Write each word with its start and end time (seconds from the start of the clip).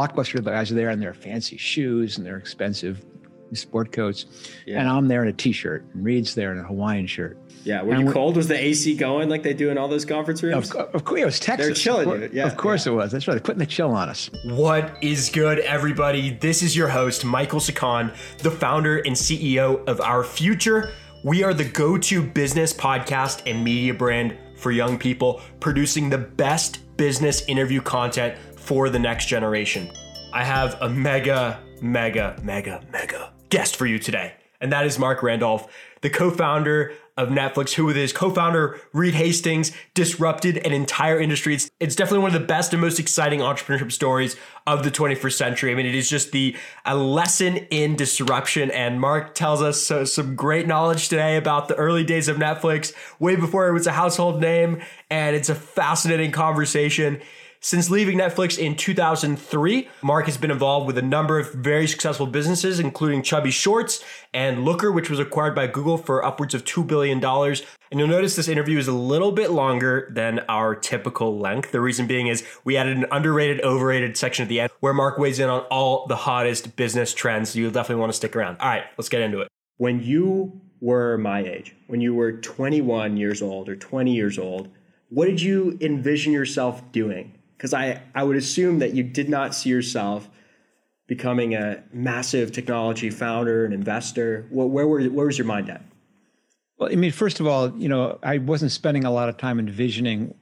Blockbuster 0.00 0.44
guys 0.44 0.70
are 0.70 0.74
there 0.74 0.90
in 0.90 1.00
their 1.00 1.14
fancy 1.14 1.56
shoes 1.56 2.18
and 2.18 2.26
their 2.26 2.36
expensive 2.36 3.02
sport 3.54 3.92
coats, 3.92 4.26
Yeah. 4.66 4.80
and 4.80 4.88
I'm 4.88 5.08
there 5.08 5.22
in 5.22 5.28
a 5.28 5.32
t-shirt, 5.32 5.86
and 5.94 6.04
Reed's 6.04 6.34
there 6.34 6.52
in 6.52 6.58
a 6.58 6.64
Hawaiian 6.64 7.06
shirt. 7.06 7.38
Yeah, 7.64 7.80
were 7.82 7.94
And 7.94 8.06
you 8.08 8.12
cold? 8.12 8.36
Was 8.36 8.48
the 8.48 8.60
AC 8.62 8.94
going 8.96 9.28
like 9.30 9.42
they 9.42 9.54
do 9.54 9.70
in 9.70 9.78
all 9.78 9.88
those 9.88 10.04
conference 10.04 10.42
rooms? 10.42 10.70
Of, 10.72 10.94
of 10.94 11.04
course, 11.04 11.20
it 11.22 11.24
was 11.24 11.40
Texas. 11.40 11.80
chilling 11.80 12.08
Of 12.10 12.18
cour- 12.20 12.28
yeah, 12.32 12.46
of 12.46 12.56
course 12.58 12.86
it 12.86 12.90
was. 12.90 13.10
That's 13.12 13.26
right. 13.26 13.34
They're 13.34 13.40
putting 13.40 13.58
the 13.60 13.64
chill 13.66 13.90
on 13.92 14.08
us. 14.10 14.28
What 14.44 14.98
is 15.00 15.30
good, 15.30 15.60
everybody? 15.60 16.30
This 16.40 16.62
is 16.62 16.76
your 16.76 16.88
host, 16.88 17.24
Michael 17.24 17.60
Sakan, 17.60 18.14
the 18.42 18.50
founder 18.50 18.98
and 18.98 19.16
CEO 19.16 19.82
of 19.88 20.00
Our 20.02 20.22
Future. 20.24 20.90
We 21.24 21.42
are 21.42 21.54
the 21.54 21.64
go 21.64 21.96
to 21.96 22.22
business 22.22 22.72
podcast 22.74 23.42
and 23.50 23.64
media 23.64 23.94
brand 23.94 24.36
for 24.56 24.70
young 24.72 24.98
people, 24.98 25.40
producing 25.60 26.10
the 26.10 26.18
best 26.18 26.80
business 26.96 27.42
interview 27.46 27.80
content 27.80 28.36
for 28.66 28.90
the 28.90 28.98
next 28.98 29.26
generation. 29.26 29.90
I 30.32 30.44
have 30.44 30.76
a 30.82 30.88
mega, 30.88 31.60
mega, 31.80 32.36
mega, 32.42 32.82
mega 32.92 33.32
guest 33.48 33.76
for 33.76 33.86
you 33.86 33.98
today, 33.98 34.34
and 34.60 34.72
that 34.72 34.84
is 34.84 34.98
Marc 34.98 35.22
Randolph, 35.22 35.72
the 36.02 36.10
co 36.10 36.30
founder 36.30 36.92
of 37.16 37.30
Netflix, 37.30 37.72
who 37.72 37.86
with 37.86 37.96
his 37.96 38.12
co-founder 38.12 38.78
Reed 38.92 39.14
Hastings 39.14 39.72
disrupted 39.94 40.58
an 40.58 40.72
entire 40.72 41.18
industry. 41.18 41.54
It's, 41.54 41.70
it's 41.80 41.96
definitely 41.96 42.18
one 42.18 42.34
of 42.34 42.40
the 42.40 42.46
best 42.46 42.74
and 42.74 42.82
most 42.82 43.00
exciting 43.00 43.40
entrepreneurship 43.40 43.90
stories 43.90 44.36
of 44.66 44.84
the 44.84 44.90
21st 44.90 45.32
century. 45.32 45.72
I 45.72 45.74
mean, 45.74 45.86
it 45.86 45.94
is 45.94 46.10
just 46.10 46.32
the 46.32 46.54
a 46.84 46.94
lesson 46.94 47.56
in 47.56 47.96
disruption. 47.96 48.70
And 48.70 49.00
Marc 49.00 49.34
tells 49.34 49.62
us 49.62 49.82
so, 49.82 50.04
some 50.04 50.36
great 50.36 50.66
knowledge 50.66 51.08
today 51.08 51.36
about 51.36 51.68
the 51.68 51.74
early 51.76 52.04
days 52.04 52.28
of 52.28 52.36
Netflix, 52.36 52.92
way 53.18 53.34
before 53.34 53.66
it 53.66 53.72
was 53.72 53.86
a 53.86 53.92
household 53.92 54.42
name. 54.42 54.82
And 55.08 55.34
it's 55.34 55.48
a 55.48 55.54
fascinating 55.54 56.32
conversation. 56.32 57.22
Since 57.66 57.90
leaving 57.90 58.18
Netflix 58.18 58.60
in 58.60 58.76
2003, 58.76 59.88
Marc 60.00 60.26
has 60.26 60.36
been 60.36 60.52
involved 60.52 60.86
with 60.86 60.96
a 60.98 61.02
number 61.02 61.40
of 61.40 61.52
very 61.52 61.88
successful 61.88 62.28
businesses, 62.28 62.78
including 62.78 63.24
Chubby 63.24 63.50
Shorts 63.50 64.04
and 64.32 64.64
Looker, 64.64 64.92
which 64.92 65.10
was 65.10 65.18
acquired 65.18 65.56
by 65.56 65.66
Google 65.66 65.98
for 65.98 66.24
upwards 66.24 66.54
of 66.54 66.64
$2 66.64 66.86
billion. 66.86 67.18
And 67.24 67.98
you'll 67.98 68.06
notice 68.06 68.36
this 68.36 68.46
interview 68.46 68.78
is 68.78 68.86
a 68.86 68.92
little 68.92 69.32
bit 69.32 69.50
longer 69.50 70.08
than 70.14 70.44
our 70.48 70.76
typical 70.76 71.40
length. 71.40 71.72
The 71.72 71.80
reason 71.80 72.06
being 72.06 72.28
is 72.28 72.46
we 72.62 72.76
added 72.76 72.98
an 72.98 73.06
underrated, 73.10 73.60
overrated 73.64 74.16
section 74.16 74.44
at 74.44 74.48
the 74.48 74.60
end 74.60 74.70
where 74.78 74.94
Marc 74.94 75.18
weighs 75.18 75.40
in 75.40 75.50
on 75.50 75.62
all 75.62 76.06
the 76.06 76.14
hottest 76.14 76.76
business 76.76 77.12
trends. 77.12 77.50
So 77.50 77.58
you'll 77.58 77.72
definitely 77.72 78.00
want 78.00 78.12
to 78.12 78.16
stick 78.16 78.36
around. 78.36 78.58
All 78.60 78.68
right, 78.68 78.84
let's 78.96 79.08
get 79.08 79.22
into 79.22 79.40
it. 79.40 79.48
when 79.78 80.04
you 80.04 80.60
were 80.80 81.18
my 81.18 81.42
age, 81.42 81.74
when 81.88 82.00
you 82.00 82.14
were 82.14 82.30
21 82.30 83.16
years 83.16 83.42
old 83.42 83.68
or 83.68 83.74
20 83.74 84.14
years 84.14 84.38
old, 84.38 84.68
what 85.08 85.26
did 85.26 85.40
you 85.40 85.76
envision 85.80 86.32
yourself 86.32 86.92
doing? 86.92 87.35
Because 87.56 87.72
I, 87.72 88.02
I 88.14 88.22
would 88.22 88.36
assume 88.36 88.80
that 88.80 88.94
you 88.94 89.02
did 89.02 89.28
not 89.28 89.54
see 89.54 89.70
yourself 89.70 90.28
becoming 91.06 91.54
a 91.54 91.82
massive 91.92 92.52
technology 92.52 93.10
founder 93.10 93.64
and 93.64 93.72
investor. 93.72 94.46
Where, 94.50 94.66
where, 94.66 94.86
were, 94.86 95.02
where 95.04 95.26
was 95.26 95.38
your 95.38 95.46
mind 95.46 95.70
at? 95.70 95.82
Well, 96.78 96.90
I 96.92 96.96
mean, 96.96 97.12
first 97.12 97.40
of 97.40 97.46
all, 97.46 97.74
you 97.76 97.88
know, 97.88 98.18
I 98.22 98.38
wasn't 98.38 98.72
spending 98.72 99.04
a 99.04 99.10
lot 99.10 99.28
of 99.28 99.36
time 99.36 99.58
envisioning 99.58 100.34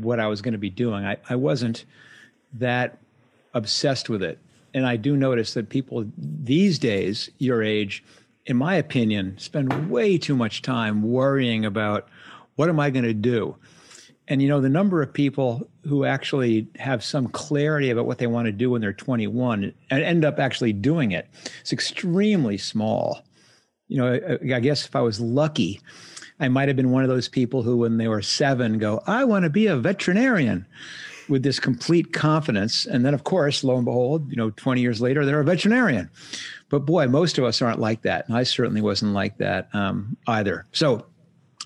what 0.00 0.20
I 0.20 0.26
was 0.26 0.42
going 0.42 0.52
to 0.52 0.58
be 0.58 0.70
doing. 0.70 1.04
I, 1.04 1.16
I 1.30 1.36
wasn't 1.36 1.84
that 2.54 2.98
obsessed 3.54 4.08
with 4.08 4.22
it. 4.22 4.38
And 4.74 4.86
I 4.86 4.96
do 4.96 5.16
notice 5.16 5.54
that 5.54 5.70
people 5.70 6.04
these 6.16 6.78
days, 6.78 7.30
your 7.38 7.62
age, 7.62 8.04
in 8.46 8.56
my 8.56 8.74
opinion, 8.74 9.38
spend 9.38 9.90
way 9.90 10.18
too 10.18 10.36
much 10.36 10.62
time 10.62 11.02
worrying 11.02 11.64
about 11.64 12.08
what 12.56 12.68
am 12.68 12.78
I 12.80 12.90
going 12.90 13.04
to 13.04 13.14
do? 13.14 13.56
And 14.28 14.42
you 14.42 14.48
know, 14.48 14.60
the 14.60 14.68
number 14.68 15.02
of 15.02 15.12
people 15.12 15.68
who 15.84 16.04
actually 16.04 16.68
have 16.78 17.02
some 17.02 17.28
clarity 17.28 17.90
about 17.90 18.06
what 18.06 18.18
they 18.18 18.26
want 18.26 18.46
to 18.46 18.52
do 18.52 18.70
when 18.70 18.80
they're 18.80 18.92
21 18.92 19.72
and 19.90 20.02
end 20.02 20.24
up 20.24 20.38
actually 20.38 20.72
doing 20.72 21.12
it, 21.12 21.28
it's 21.60 21.72
extremely 21.72 22.58
small 22.58 23.22
you 23.88 23.96
know, 23.96 24.12
I, 24.14 24.56
I 24.56 24.60
guess 24.60 24.86
if 24.86 24.94
I 24.94 25.00
was 25.00 25.20
lucky, 25.20 25.80
I 26.38 26.48
might 26.48 26.68
have 26.68 26.76
been 26.76 26.92
one 26.92 27.02
of 27.02 27.08
those 27.08 27.28
people 27.28 27.62
who, 27.62 27.78
when 27.78 27.96
they 27.96 28.06
were 28.06 28.22
seven, 28.22 28.78
go, 28.78 29.02
I 29.06 29.24
want 29.24 29.44
to 29.44 29.50
be 29.50 29.66
a 29.66 29.76
veterinarian 29.76 30.66
with 31.28 31.42
this 31.42 31.58
complete 31.58 32.12
confidence. 32.12 32.86
And 32.86 33.04
then, 33.04 33.12
of 33.12 33.24
course, 33.24 33.64
lo 33.64 33.76
and 33.76 33.84
behold, 33.84 34.30
you 34.30 34.36
know, 34.36 34.50
20 34.50 34.80
years 34.80 35.00
later, 35.00 35.26
they're 35.26 35.40
a 35.40 35.44
veterinarian. 35.44 36.10
But 36.68 36.80
boy, 36.80 37.08
most 37.08 37.38
of 37.38 37.44
us 37.44 37.60
aren't 37.60 37.80
like 37.80 38.02
that. 38.02 38.28
And 38.28 38.36
I 38.36 38.44
certainly 38.44 38.80
wasn't 38.80 39.14
like 39.14 39.38
that 39.38 39.68
um, 39.74 40.16
either. 40.26 40.66
So 40.72 41.06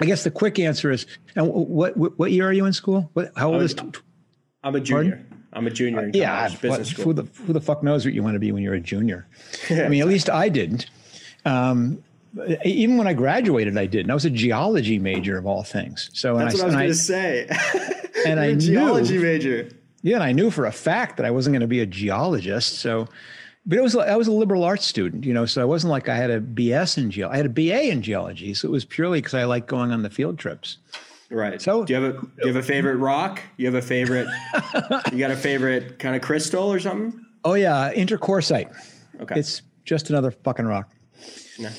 I 0.03 0.07
guess 0.07 0.25
the 0.25 0.31
quick 0.31 0.59
answer 0.59 0.91
is, 0.91 1.07
and 1.37 1.49
what, 1.49 1.97
what, 1.97 2.19
what 2.19 2.33
year 2.33 2.49
are 2.49 2.53
you 2.53 2.67
in 2.67 2.73
school? 2.73 3.11
What, 3.13 3.33
how 3.37 3.53
old 3.53 3.63
is, 3.63 3.75
I'm 4.65 4.75
a 4.75 4.81
junior. 4.81 5.25
I'm 5.53 5.67
a 5.67 5.71
junior 5.71 5.99
in 6.01 6.13
college, 6.13 6.17
yeah, 6.17 6.49
business 6.49 6.89
school. 6.89 7.05
who 7.05 7.13
the, 7.13 7.23
who 7.47 7.53
the 7.53 7.61
fuck 7.61 7.83
knows 7.83 8.05
what 8.05 8.15
you 8.15 8.23
want 8.23 8.35
to 8.35 8.41
be 8.41 8.53
when 8.53 8.63
you're 8.63 8.75
a 8.75 8.81
junior? 8.81 9.27
I 9.71 9.89
mean, 9.89 10.01
at 10.01 10.09
least 10.09 10.31
I 10.31 10.49
didn't. 10.49 10.87
Um, 11.45 12.03
even 12.65 12.97
when 12.97 13.07
I 13.07 13.13
graduated, 13.13 13.77
I 13.77 13.87
didn't. 13.87 14.11
I 14.11 14.15
was 14.15 14.25
a 14.25 14.31
geology 14.31 14.99
major 14.99 15.37
of 15.37 15.47
all 15.47 15.63
things. 15.63 16.11
So 16.15 16.37
and 16.37 16.49
That's 16.49 16.63
what 16.63 16.73
I 16.75 16.81
and 16.83 16.89
was 16.89 17.09
going 17.09 17.47
to 17.47 17.49
say. 17.49 18.11
and 18.27 18.41
I 18.41 18.47
a 18.47 18.55
knew- 18.55 18.61
geology 18.61 19.19
major. 19.19 19.69
yeah, 20.03 20.15
and 20.15 20.25
I 20.25 20.33
knew 20.33 20.51
for 20.51 20.65
a 20.65 20.73
fact 20.73 21.19
that 21.19 21.27
I 21.27 21.31
wasn't 21.31 21.53
going 21.53 21.61
to 21.61 21.67
be 21.67 21.81
a 21.81 21.87
geologist. 21.87 22.79
So, 22.79 23.09
but 23.67 23.79
it 23.79 23.83
was 23.83 23.95
I 23.97 24.17
was 24.17 24.29
a 24.29 24.33
liberal 24.33 24.65
arts 24.65 24.85
student, 24.87 25.25
you 25.25 25.33
know. 25.35 25.47
So 25.47 25.63
I 25.63 25.65
wasn't 25.65 25.91
like 25.91 26.09
I 26.09 26.17
had 26.17 26.31
a 26.31 26.41
BS 26.41 26.99
in 26.99 27.11
geology. 27.11 27.35
I 27.35 27.37
had 27.37 27.47
a 27.47 27.49
BA 27.49 27.91
in 27.91 28.03
geology. 28.03 28.55
So 28.55 28.69
it 28.69 28.73
was 28.73 28.85
purely 28.85 29.19
because 29.21 29.35
I 29.35 29.45
liked 29.45 29.69
going 29.69 29.93
on 29.93 30.03
the 30.03 30.11
field 30.11 30.39
trips. 30.39 30.79
Right. 31.31 31.61
So- 31.63 31.85
do 31.85 31.95
you 31.95 32.03
have 32.03 32.15
a 32.15 32.21
do 32.21 32.29
you 32.43 32.47
have 32.49 32.57
a 32.57 32.63
favorite 32.63 32.97
rock? 32.97 33.41
You 33.57 33.67
have 33.67 33.75
a 33.75 33.83
favorite? 33.83 34.27
you 35.13 35.19
got 35.19 35.31
a 35.31 35.37
favorite 35.37 35.99
kind 35.99 36.15
of 36.17 36.23
crystal 36.23 36.73
or 36.73 36.79
something? 36.81 37.25
Oh 37.45 37.55
yeah, 37.55 37.93
intercorsite. 37.95 38.73
Okay. 39.21 39.39
It's 39.39 39.63
just 39.85 40.11
another 40.11 40.31
fucking 40.31 40.67
rock. 40.67 40.91
No. 41.59 41.71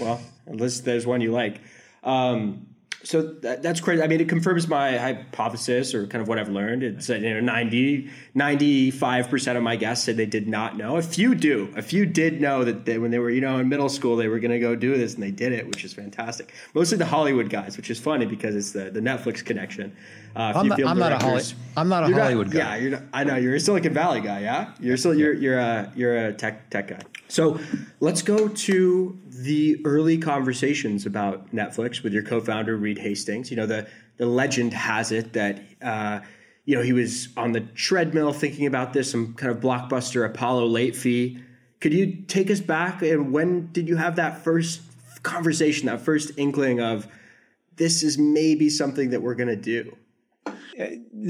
Well, 0.00 0.20
at 0.46 0.56
least 0.56 0.84
there's 0.84 1.06
one 1.06 1.20
you 1.20 1.32
like. 1.32 1.60
Um, 2.04 2.66
so 3.06 3.22
that, 3.22 3.62
that's 3.62 3.80
crazy. 3.80 4.02
I 4.02 4.08
mean, 4.08 4.20
it 4.20 4.28
confirms 4.28 4.66
my 4.66 4.98
hypothesis 4.98 5.94
or 5.94 6.08
kind 6.08 6.20
of 6.20 6.26
what 6.26 6.40
I've 6.40 6.48
learned. 6.48 6.82
It's 6.82 7.06
that, 7.06 7.20
you 7.20 7.34
know, 7.34 7.40
90, 7.40 8.10
95% 8.34 9.56
of 9.56 9.62
my 9.62 9.76
guests 9.76 10.04
said 10.04 10.16
they 10.16 10.26
did 10.26 10.48
not 10.48 10.76
know. 10.76 10.96
A 10.96 11.02
few 11.02 11.36
do. 11.36 11.72
A 11.76 11.82
few 11.82 12.04
did 12.04 12.40
know 12.40 12.64
that 12.64 12.84
they, 12.84 12.98
when 12.98 13.12
they 13.12 13.20
were, 13.20 13.30
you 13.30 13.40
know, 13.40 13.58
in 13.58 13.68
middle 13.68 13.88
school, 13.88 14.16
they 14.16 14.26
were 14.26 14.40
going 14.40 14.50
to 14.50 14.58
go 14.58 14.74
do 14.74 14.96
this 14.96 15.14
and 15.14 15.22
they 15.22 15.30
did 15.30 15.52
it, 15.52 15.68
which 15.68 15.84
is 15.84 15.92
fantastic. 15.92 16.52
Mostly 16.74 16.98
the 16.98 17.06
Hollywood 17.06 17.48
guys, 17.48 17.76
which 17.76 17.90
is 17.90 18.00
funny 18.00 18.26
because 18.26 18.56
it's 18.56 18.72
the, 18.72 18.90
the 18.90 19.00
Netflix 19.00 19.44
connection. 19.44 19.96
Uh, 20.34 20.52
I'm 20.56 20.68
not, 20.68 20.84
I'm 20.84 20.98
not 20.98 21.12
a 21.12 21.18
Holly, 21.18 21.42
I'm 21.76 21.88
not 21.88 22.04
a 22.04 22.08
You're 22.08 22.16
not- 22.16 22.22
Hollywood 22.24 22.50
guy. 22.50 22.58
Yeah, 22.58 22.76
you're 22.76 22.90
not, 22.90 23.02
I 23.14 23.24
know 23.24 23.36
you're 23.36 23.54
a 23.54 23.60
Silicon 23.60 23.94
Valley 23.94 24.20
guy. 24.20 24.40
Yeah, 24.40 24.74
you're 24.80 24.98
still 24.98 25.14
you're 25.14 25.32
you're 25.32 25.58
a 25.58 25.90
you're 25.96 26.26
a 26.26 26.32
tech 26.34 26.68
tech 26.68 26.88
guy. 26.88 26.98
So 27.28 27.58
let's 28.00 28.20
go 28.20 28.48
to 28.48 29.18
the 29.28 29.80
early 29.86 30.18
conversations 30.18 31.06
about 31.06 31.54
Netflix 31.54 32.02
with 32.02 32.12
your 32.12 32.22
co-founder 32.22 32.76
Reed 32.76 32.95
Hastings. 32.98 33.50
You 33.50 33.56
know 33.56 33.66
the 33.66 33.86
the 34.16 34.26
legend 34.26 34.72
has 34.72 35.12
it 35.12 35.32
that 35.34 35.60
uh, 35.82 36.20
you 36.64 36.76
know 36.76 36.82
he 36.82 36.92
was 36.92 37.28
on 37.36 37.52
the 37.52 37.60
treadmill 37.60 38.32
thinking 38.32 38.66
about 38.66 38.92
this, 38.92 39.10
some 39.10 39.34
kind 39.34 39.50
of 39.52 39.60
blockbuster 39.60 40.24
Apollo 40.26 40.66
late 40.66 40.96
fee. 40.96 41.38
Could 41.80 41.92
you 41.92 42.24
take 42.26 42.50
us 42.50 42.60
back 42.60 43.02
and 43.02 43.32
when 43.32 43.70
did 43.72 43.88
you 43.88 43.96
have 43.96 44.16
that 44.16 44.42
first 44.42 44.80
conversation, 45.22 45.86
that 45.86 46.00
first 46.00 46.32
inkling 46.36 46.80
of 46.80 47.06
this 47.76 48.02
is 48.02 48.16
maybe 48.16 48.70
something 48.70 49.10
that 49.10 49.20
we're 49.20 49.34
going 49.34 49.48
to 49.48 49.56
do? 49.56 49.96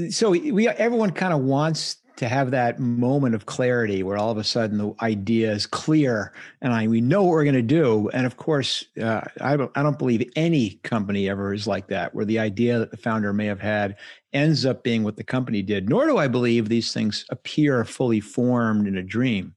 so 0.09 0.31
we 0.31 0.67
everyone 0.67 1.11
kind 1.11 1.33
of 1.33 1.41
wants 1.41 1.97
to 2.17 2.27
have 2.27 2.51
that 2.51 2.79
moment 2.79 3.35
of 3.35 3.45
clarity 3.45 4.03
where 4.03 4.17
all 4.17 4.31
of 4.31 4.37
a 4.37 4.43
sudden 4.43 4.77
the 4.77 4.93
idea 5.01 5.51
is 5.51 5.65
clear 5.65 6.33
and 6.61 6.73
I 6.73 6.87
we 6.87 7.01
know 7.01 7.23
what 7.23 7.31
we're 7.31 7.43
going 7.43 7.55
to 7.55 7.61
do. 7.61 8.09
And 8.09 8.25
of 8.25 8.37
course, 8.37 8.85
uh, 9.01 9.21
I 9.39 9.53
I 9.53 9.83
don't 9.83 9.99
believe 9.99 10.29
any 10.35 10.79
company 10.83 11.29
ever 11.29 11.53
is 11.53 11.67
like 11.67 11.87
that, 11.87 12.13
where 12.13 12.25
the 12.25 12.39
idea 12.39 12.79
that 12.79 12.91
the 12.91 12.97
founder 12.97 13.33
may 13.33 13.45
have 13.45 13.59
had 13.59 13.95
ends 14.33 14.65
up 14.65 14.83
being 14.83 15.03
what 15.03 15.15
the 15.15 15.23
company 15.23 15.61
did. 15.61 15.89
Nor 15.89 16.05
do 16.05 16.17
I 16.17 16.27
believe 16.27 16.67
these 16.67 16.93
things 16.93 17.25
appear 17.29 17.85
fully 17.85 18.19
formed 18.19 18.87
in 18.87 18.97
a 18.97 19.03
dream. 19.03 19.55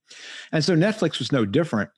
And 0.52 0.64
so 0.64 0.74
Netflix 0.74 1.18
was 1.18 1.32
no 1.32 1.44
different. 1.44 1.90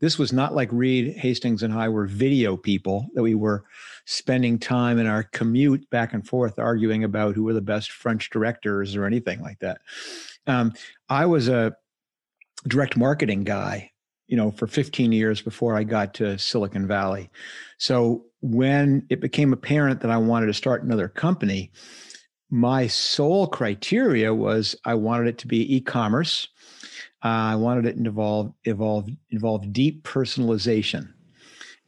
This 0.00 0.18
was 0.18 0.32
not 0.32 0.54
like 0.54 0.68
Reed 0.70 1.16
Hastings 1.16 1.62
and 1.62 1.72
I 1.72 1.88
were 1.88 2.06
video 2.06 2.56
people 2.56 3.06
that 3.14 3.22
we 3.22 3.34
were 3.34 3.64
spending 4.04 4.58
time 4.58 4.98
in 4.98 5.06
our 5.06 5.24
commute 5.24 5.88
back 5.90 6.12
and 6.12 6.26
forth 6.26 6.58
arguing 6.58 7.04
about 7.04 7.34
who 7.34 7.44
were 7.44 7.54
the 7.54 7.60
best 7.60 7.90
French 7.90 8.30
directors 8.30 8.94
or 8.94 9.04
anything 9.04 9.40
like 9.40 9.58
that. 9.58 9.80
Um, 10.46 10.72
I 11.08 11.26
was 11.26 11.48
a 11.48 11.76
direct 12.66 12.96
marketing 12.96 13.44
guy, 13.44 13.90
you 14.26 14.36
know, 14.36 14.50
for 14.50 14.66
15 14.66 15.12
years 15.12 15.42
before 15.42 15.76
I 15.76 15.84
got 15.84 16.14
to 16.14 16.38
Silicon 16.38 16.86
Valley. 16.86 17.30
So 17.78 18.24
when 18.40 19.06
it 19.10 19.20
became 19.20 19.52
apparent 19.52 20.00
that 20.00 20.10
I 20.10 20.16
wanted 20.16 20.46
to 20.46 20.54
start 20.54 20.84
another 20.84 21.08
company, 21.08 21.72
my 22.50 22.86
sole 22.86 23.46
criteria 23.46 24.34
was 24.34 24.74
I 24.84 24.94
wanted 24.94 25.28
it 25.28 25.38
to 25.38 25.46
be 25.46 25.76
e-commerce. 25.76 26.48
Uh, 27.24 27.52
I 27.52 27.56
wanted 27.56 27.86
it 27.86 27.92
to 27.94 27.98
involve 27.98 28.52
evolve 28.64 29.08
involve 29.30 29.72
deep 29.72 30.04
personalization. 30.04 31.12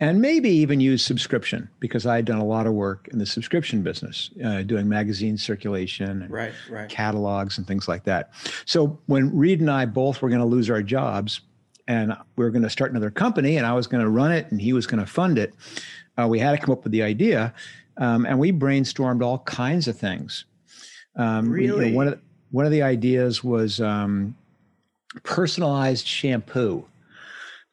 and 0.01 0.21
maybe 0.21 0.49
even 0.49 0.81
use 0.81 1.05
subscription 1.05 1.69
because 1.79 2.07
I 2.07 2.17
had 2.17 2.25
done 2.25 2.39
a 2.39 2.45
lot 2.45 2.67
of 2.67 2.73
work 2.73 3.07
in 3.12 3.19
the 3.19 3.27
subscription 3.27 3.83
business, 3.83 4.31
uh, 4.43 4.62
doing 4.62 4.89
magazine 4.89 5.37
circulation, 5.37 6.23
and 6.23 6.31
right, 6.31 6.53
right. 6.71 6.89
catalogs, 6.89 7.59
and 7.59 7.67
things 7.67 7.87
like 7.87 8.05
that. 8.05 8.31
So 8.65 8.99
when 9.06 9.37
Reed 9.37 9.61
and 9.61 9.71
I 9.71 9.85
both 9.85 10.23
were 10.23 10.31
going 10.31 10.41
to 10.41 10.47
lose 10.47 10.71
our 10.71 10.83
jobs, 10.83 11.43
and 11.87 12.17
we 12.37 12.45
were 12.45 12.51
going 12.51 12.63
to 12.63 12.71
start 12.71 12.91
another 12.93 13.11
company, 13.11 13.59
and 13.59 13.67
I 13.67 13.75
was 13.75 13.87
going 13.87 14.03
to 14.03 14.09
run 14.09 14.33
it, 14.33 14.51
and 14.51 14.61
he 14.61 14.73
was 14.73 14.87
going 14.87 15.05
to 15.05 15.11
fund 15.11 15.39
it, 15.39 15.55
uh, 16.19 16.27
we 16.27 16.39
had 16.39 16.53
to 16.53 16.59
come 16.59 16.73
up 16.73 16.83
with 16.83 16.93
the 16.93 17.03
idea, 17.03 17.53
um, 17.99 18.25
and 18.25 18.39
we 18.39 18.53
brainstormed 18.53 19.23
all 19.23 19.41
kinds 19.41 19.87
of 19.87 19.99
things. 19.99 20.47
Um, 21.17 21.51
really, 21.51 21.87
you 21.87 21.91
know, 21.93 21.97
one 21.97 22.09
of 22.09 22.15
the, 22.15 22.21
one 22.51 22.65
of 22.65 22.73
the 22.73 22.83
ideas 22.83 23.45
was 23.45 23.81
um, 23.81 24.37
personalized 25.23 26.07
shampoo. 26.07 26.85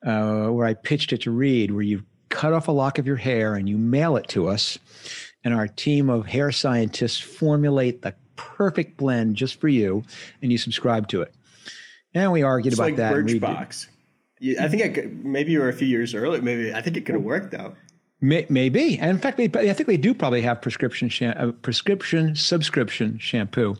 Uh, 0.05 0.49
where 0.49 0.67
I 0.67 0.75
pitched 0.75 1.11
it 1.11 1.21
to 1.21 1.31
Reed, 1.31 1.71
where 1.71 1.81
you 1.81 2.03
cut 2.29 2.53
off 2.53 2.67
a 2.67 2.71
lock 2.71 2.99
of 2.99 3.07
your 3.07 3.15
hair 3.15 3.55
and 3.55 3.67
you 3.67 3.79
mail 3.79 4.15
it 4.15 4.27
to 4.29 4.47
us. 4.47 4.77
And 5.43 5.55
our 5.55 5.67
team 5.67 6.09
of 6.09 6.27
hair 6.27 6.51
scientists 6.51 7.19
formulate 7.19 8.03
the 8.03 8.13
perfect 8.35 8.95
blend 8.97 9.35
just 9.35 9.59
for 9.59 9.67
you, 9.67 10.03
and 10.41 10.51
you 10.51 10.57
subscribe 10.59 11.07
to 11.09 11.23
it. 11.23 11.33
And 12.13 12.31
we 12.31 12.43
argued 12.43 12.73
it's 12.73 12.79
about 12.79 12.85
like 12.85 12.95
that. 12.97 13.13
Birchbox. 13.13 13.87
I 14.59 14.67
think 14.67 14.83
I 14.83 14.89
could, 14.89 15.25
maybe 15.25 15.51
you 15.51 15.59
were 15.59 15.69
a 15.69 15.73
few 15.73 15.87
years 15.87 16.13
early. 16.13 16.41
Maybe 16.41 16.73
I 16.73 16.81
think 16.81 16.95
it 16.95 17.05
could 17.05 17.15
have 17.15 17.23
worked 17.23 17.51
though. 17.51 17.75
May, 18.19 18.47
maybe, 18.49 18.97
and 18.97 19.11
in 19.11 19.19
fact, 19.19 19.39
I 19.39 19.73
think 19.73 19.87
they 19.87 19.97
do 19.97 20.13
probably 20.13 20.41
have 20.41 20.61
prescription 20.61 21.11
uh, 21.23 21.51
prescription 21.61 22.35
subscription 22.35 23.19
shampoo. 23.19 23.75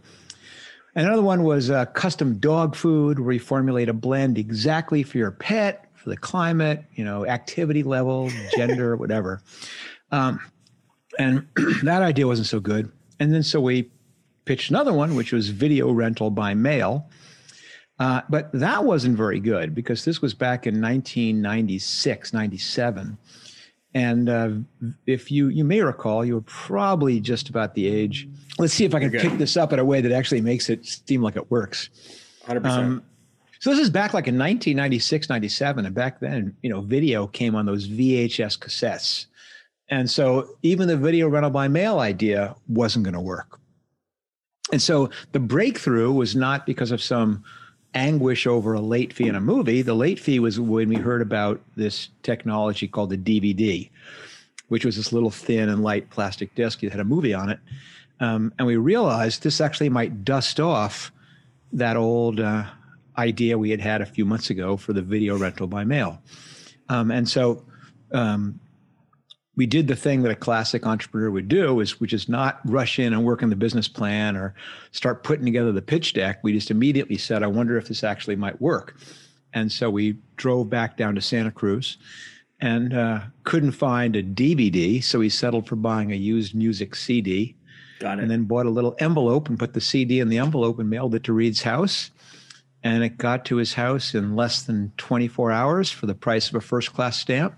Another 0.93 1.23
one 1.23 1.43
was 1.43 1.71
uh, 1.71 1.85
custom 1.85 2.37
dog 2.37 2.75
food, 2.75 3.19
where 3.19 3.33
you 3.33 3.39
formulate 3.39 3.89
a 3.89 3.93
blend 3.93 4.37
exactly 4.37 5.03
for 5.03 5.17
your 5.17 5.31
pet 5.31 5.87
for 5.95 6.09
the 6.09 6.17
climate, 6.17 6.83
you 6.95 7.03
know, 7.03 7.25
activity 7.25 7.83
level, 7.83 8.31
gender, 8.55 8.95
whatever. 8.95 9.41
Um, 10.11 10.39
and 11.19 11.47
that 11.83 12.01
idea 12.01 12.27
wasn't 12.27 12.47
so 12.47 12.59
good. 12.59 12.91
And 13.19 13.33
then 13.33 13.43
so 13.43 13.59
we 13.59 13.91
pitched 14.45 14.69
another 14.69 14.93
one, 14.93 15.15
which 15.15 15.33
was 15.33 15.49
video 15.49 15.91
rental 15.91 16.29
by 16.29 16.53
mail. 16.53 17.09
Uh, 17.99 18.21
but 18.29 18.51
that 18.53 18.83
wasn't 18.83 19.17
very 19.17 19.39
good 19.39 19.73
because 19.73 20.05
this 20.05 20.21
was 20.21 20.33
back 20.33 20.67
in 20.67 20.81
1996, 20.81 22.31
97. 22.31 23.17
And 23.97 24.29
uh, 24.29 24.49
if 25.07 25.31
you 25.31 25.47
you 25.47 25.63
may 25.63 25.81
recall, 25.81 26.23
you 26.23 26.35
were 26.35 26.41
probably 26.41 27.19
just 27.19 27.49
about 27.49 27.73
the 27.73 27.87
age. 27.87 28.27
Let's 28.59 28.75
see 28.75 28.85
if 28.85 28.93
I 28.93 28.99
can 28.99 29.09
okay. 29.09 29.27
pick 29.27 29.39
this 29.39 29.57
up 29.57 29.73
in 29.73 29.79
a 29.79 29.85
way 29.85 30.01
that 30.01 30.11
actually 30.11 30.41
makes 30.41 30.69
it 30.69 30.85
seem 30.85 31.23
like 31.23 31.35
it 31.35 31.49
works. 31.49 31.89
100%. 32.45 32.63
Um, 32.67 33.03
so 33.59 33.71
this 33.71 33.79
is 33.79 33.89
back 33.89 34.13
like 34.13 34.27
in 34.27 34.35
1996, 34.35 35.29
97. 35.29 35.87
And 35.87 35.95
back 35.95 36.19
then, 36.19 36.55
you 36.61 36.69
know, 36.69 36.81
video 36.81 37.25
came 37.25 37.55
on 37.55 37.65
those 37.65 37.87
VHS 37.87 38.59
cassettes. 38.59 39.25
And 39.89 40.07
so 40.07 40.57
even 40.61 40.87
the 40.87 40.95
video 40.95 41.27
rental 41.27 41.49
by 41.49 41.67
mail 41.67 41.97
idea 41.97 42.55
wasn't 42.67 43.03
going 43.03 43.15
to 43.15 43.19
work. 43.19 43.59
And 44.71 44.79
so 44.79 45.09
the 45.31 45.39
breakthrough 45.39 46.11
was 46.11 46.35
not 46.35 46.67
because 46.67 46.91
of 46.91 47.01
some 47.01 47.43
anguish 47.97 48.45
over 48.45 48.73
a 48.73 48.79
late 48.79 49.11
fee 49.11 49.27
in 49.27 49.35
a 49.35 49.41
movie. 49.41 49.81
The 49.81 49.95
late 49.95 50.19
fee 50.19 50.39
was 50.39 50.59
when 50.59 50.87
we 50.87 50.95
heard 50.95 51.21
about 51.21 51.59
this 51.75 52.09
technology 52.21 52.87
called 52.87 53.09
the 53.09 53.17
DVD, 53.17 53.89
which 54.67 54.85
was 54.85 54.95
this 54.95 55.11
little 55.11 55.31
thin 55.31 55.67
and 55.67 55.83
light 55.83 56.09
plastic 56.11 56.53
disc 56.55 56.81
that 56.81 56.91
had 56.91 57.01
a 57.01 57.05
movie 57.05 57.33
on 57.33 57.49
it. 57.49 57.59
Um, 58.19 58.53
and 58.57 58.67
we 58.67 58.77
realized 58.77 59.43
this 59.43 59.59
actually 59.59 59.89
might 59.89 60.23
dust 60.23 60.59
off 60.59 61.11
that 61.73 61.97
old 61.97 62.39
uh, 62.39 62.65
idea 63.17 63.57
we 63.57 63.71
had 63.71 63.81
had 63.81 64.01
a 64.01 64.05
few 64.05 64.25
months 64.25 64.49
ago 64.49 64.77
for 64.77 64.93
the 64.93 65.01
video 65.01 65.37
rental 65.37 65.67
by 65.67 65.83
mail. 65.83 66.21
Um, 66.89 67.11
and 67.11 67.27
so 67.27 67.65
um, 68.11 68.59
we 69.57 69.65
did 69.65 69.87
the 69.87 69.95
thing 69.95 70.21
that 70.21 70.31
a 70.31 70.35
classic 70.35 70.85
entrepreneur 70.85 71.31
would 71.31 71.49
do 71.49 71.79
is 71.79 71.99
which 71.99 72.13
is 72.13 72.29
not 72.29 72.61
rush 72.63 72.99
in 72.99 73.11
and 73.11 73.25
work 73.25 73.41
on 73.41 73.49
the 73.49 73.55
business 73.55 73.87
plan 73.87 74.37
or 74.37 74.53
start 74.91 75.23
putting 75.23 75.45
together 75.45 75.71
the 75.71 75.81
pitch 75.81 76.13
deck. 76.13 76.39
We 76.43 76.53
just 76.53 76.71
immediately 76.71 77.17
said 77.17 77.43
i 77.43 77.47
wonder 77.47 77.75
if 77.75 77.87
this 77.87 78.03
actually 78.03 78.37
might 78.37 78.61
work. 78.61 78.95
And 79.53 79.71
so 79.71 79.89
we 79.89 80.17
drove 80.37 80.69
back 80.69 80.95
down 80.95 81.15
to 81.15 81.21
santa 81.21 81.51
cruz 81.51 81.97
and 82.59 82.93
uh, 82.93 83.21
couldn't 83.43 83.71
find 83.71 84.15
a 84.15 84.23
dvd 84.23 85.03
so 85.03 85.19
we 85.19 85.29
settled 85.29 85.67
for 85.67 85.75
buying 85.75 86.11
a 86.11 86.15
used 86.15 86.55
music 86.55 86.95
cd 86.95 87.55
Got 87.99 88.19
it. 88.19 88.23
and 88.23 88.31
then 88.31 88.43
bought 88.43 88.65
a 88.67 88.71
little 88.71 88.95
envelope 88.99 89.49
and 89.49 89.57
put 89.57 89.73
the 89.73 89.81
cd 89.81 90.19
in 90.19 90.29
the 90.29 90.37
envelope 90.37 90.77
and 90.77 90.89
mailed 90.89 91.15
it 91.15 91.23
to 91.25 91.33
reed's 91.33 91.63
house. 91.63 92.11
And 92.83 93.03
it 93.03 93.17
got 93.17 93.43
to 93.45 93.55
his 93.55 93.73
house 93.73 94.13
in 94.13 94.35
less 94.35 94.61
than 94.61 94.93
24 94.97 95.51
hours 95.51 95.89
for 95.89 96.05
the 96.05 96.13
price 96.13 96.47
of 96.47 96.55
a 96.55 96.61
first 96.61 96.93
class 96.93 97.19
stamp 97.19 97.55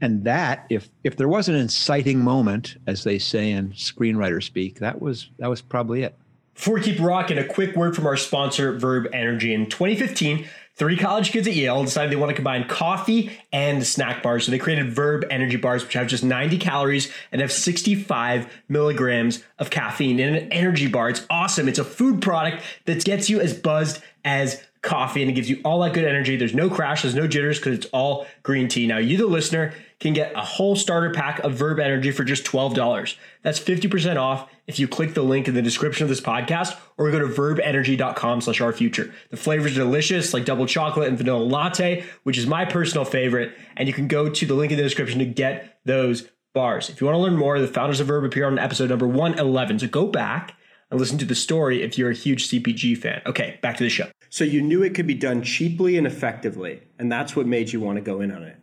and 0.00 0.24
that 0.24 0.66
if 0.70 0.90
if 1.02 1.16
there 1.16 1.28
was 1.28 1.48
an 1.48 1.54
inciting 1.54 2.18
moment 2.18 2.76
as 2.86 3.04
they 3.04 3.18
say 3.18 3.50
in 3.50 3.70
screenwriter 3.70 4.42
speak 4.42 4.78
that 4.78 5.00
was 5.00 5.30
that 5.38 5.48
was 5.48 5.60
probably 5.60 6.02
it 6.02 6.14
before 6.54 6.74
we 6.74 6.80
keep 6.80 7.00
rocking 7.00 7.38
a 7.38 7.44
quick 7.44 7.74
word 7.76 7.94
from 7.96 8.06
our 8.06 8.16
sponsor 8.16 8.78
verb 8.78 9.08
energy 9.12 9.54
in 9.54 9.66
2015 9.66 10.46
Three 10.76 10.96
college 10.96 11.30
kids 11.30 11.46
at 11.46 11.54
Yale 11.54 11.84
decided 11.84 12.10
they 12.10 12.16
want 12.16 12.30
to 12.30 12.34
combine 12.34 12.66
coffee 12.66 13.30
and 13.52 13.86
snack 13.86 14.24
bars. 14.24 14.44
So 14.44 14.50
they 14.50 14.58
created 14.58 14.92
Verb 14.92 15.24
energy 15.30 15.54
bars, 15.54 15.84
which 15.84 15.92
have 15.92 16.08
just 16.08 16.24
90 16.24 16.58
calories 16.58 17.12
and 17.30 17.40
have 17.40 17.52
65 17.52 18.52
milligrams 18.68 19.44
of 19.60 19.70
caffeine 19.70 20.18
in 20.18 20.34
an 20.34 20.52
energy 20.52 20.88
bar. 20.88 21.10
It's 21.10 21.24
awesome. 21.30 21.68
It's 21.68 21.78
a 21.78 21.84
food 21.84 22.20
product 22.20 22.64
that 22.86 23.04
gets 23.04 23.30
you 23.30 23.40
as 23.40 23.54
buzzed 23.54 24.02
as 24.24 24.64
coffee 24.84 25.22
and 25.22 25.30
it 25.30 25.34
gives 25.34 25.50
you 25.50 25.60
all 25.64 25.80
that 25.80 25.92
good 25.92 26.04
energy. 26.04 26.36
There's 26.36 26.54
no 26.54 26.70
crash, 26.70 27.02
there's 27.02 27.14
no 27.14 27.26
jitters 27.26 27.58
because 27.58 27.78
it's 27.78 27.86
all 27.86 28.26
green 28.42 28.68
tea. 28.68 28.86
Now, 28.86 28.98
you, 28.98 29.16
the 29.16 29.26
listener, 29.26 29.74
can 29.98 30.12
get 30.12 30.32
a 30.36 30.42
whole 30.42 30.76
starter 30.76 31.10
pack 31.10 31.40
of 31.40 31.54
Verb 31.54 31.80
Energy 31.80 32.10
for 32.10 32.24
just 32.24 32.44
$12. 32.44 33.16
That's 33.42 33.58
50% 33.58 34.16
off 34.16 34.50
if 34.66 34.78
you 34.78 34.86
click 34.86 35.14
the 35.14 35.22
link 35.22 35.48
in 35.48 35.54
the 35.54 35.62
description 35.62 36.04
of 36.04 36.08
this 36.08 36.20
podcast 36.20 36.76
or 36.98 37.10
go 37.10 37.18
to 37.18 37.26
verbenergy.com 37.26 38.40
slash 38.42 38.60
our 38.60 38.72
future. 38.72 39.12
The 39.30 39.36
flavors 39.36 39.72
are 39.72 39.80
delicious, 39.80 40.34
like 40.34 40.44
double 40.44 40.66
chocolate 40.66 41.08
and 41.08 41.16
vanilla 41.18 41.42
latte, 41.42 42.04
which 42.24 42.38
is 42.38 42.46
my 42.46 42.64
personal 42.64 43.04
favorite. 43.04 43.56
And 43.76 43.88
you 43.88 43.94
can 43.94 44.08
go 44.08 44.28
to 44.28 44.46
the 44.46 44.54
link 44.54 44.72
in 44.72 44.76
the 44.76 44.84
description 44.84 45.18
to 45.20 45.24
get 45.24 45.78
those 45.84 46.28
bars. 46.54 46.88
If 46.88 47.00
you 47.00 47.06
want 47.06 47.16
to 47.16 47.20
learn 47.20 47.36
more, 47.36 47.58
the 47.58 47.66
founders 47.66 48.00
of 48.00 48.06
Verb 48.06 48.24
appear 48.24 48.46
on 48.46 48.58
episode 48.58 48.90
number 48.90 49.06
111. 49.06 49.80
So 49.80 49.88
go 49.88 50.06
back 50.06 50.54
and 50.90 51.00
listen 51.00 51.18
to 51.18 51.24
the 51.24 51.34
story 51.34 51.82
if 51.82 51.98
you're 51.98 52.10
a 52.10 52.14
huge 52.14 52.48
CPG 52.48 52.96
fan. 52.98 53.22
Okay, 53.26 53.58
back 53.62 53.76
to 53.78 53.84
the 53.84 53.90
show. 53.90 54.08
So 54.34 54.42
you 54.42 54.62
knew 54.62 54.82
it 54.82 54.96
could 54.96 55.06
be 55.06 55.14
done 55.14 55.44
cheaply 55.44 55.96
and 55.96 56.08
effectively, 56.08 56.82
and 56.98 57.10
that's 57.10 57.36
what 57.36 57.46
made 57.46 57.72
you 57.72 57.78
want 57.78 57.98
to 57.98 58.02
go 58.02 58.20
in 58.20 58.32
on 58.32 58.42
it. 58.42 58.56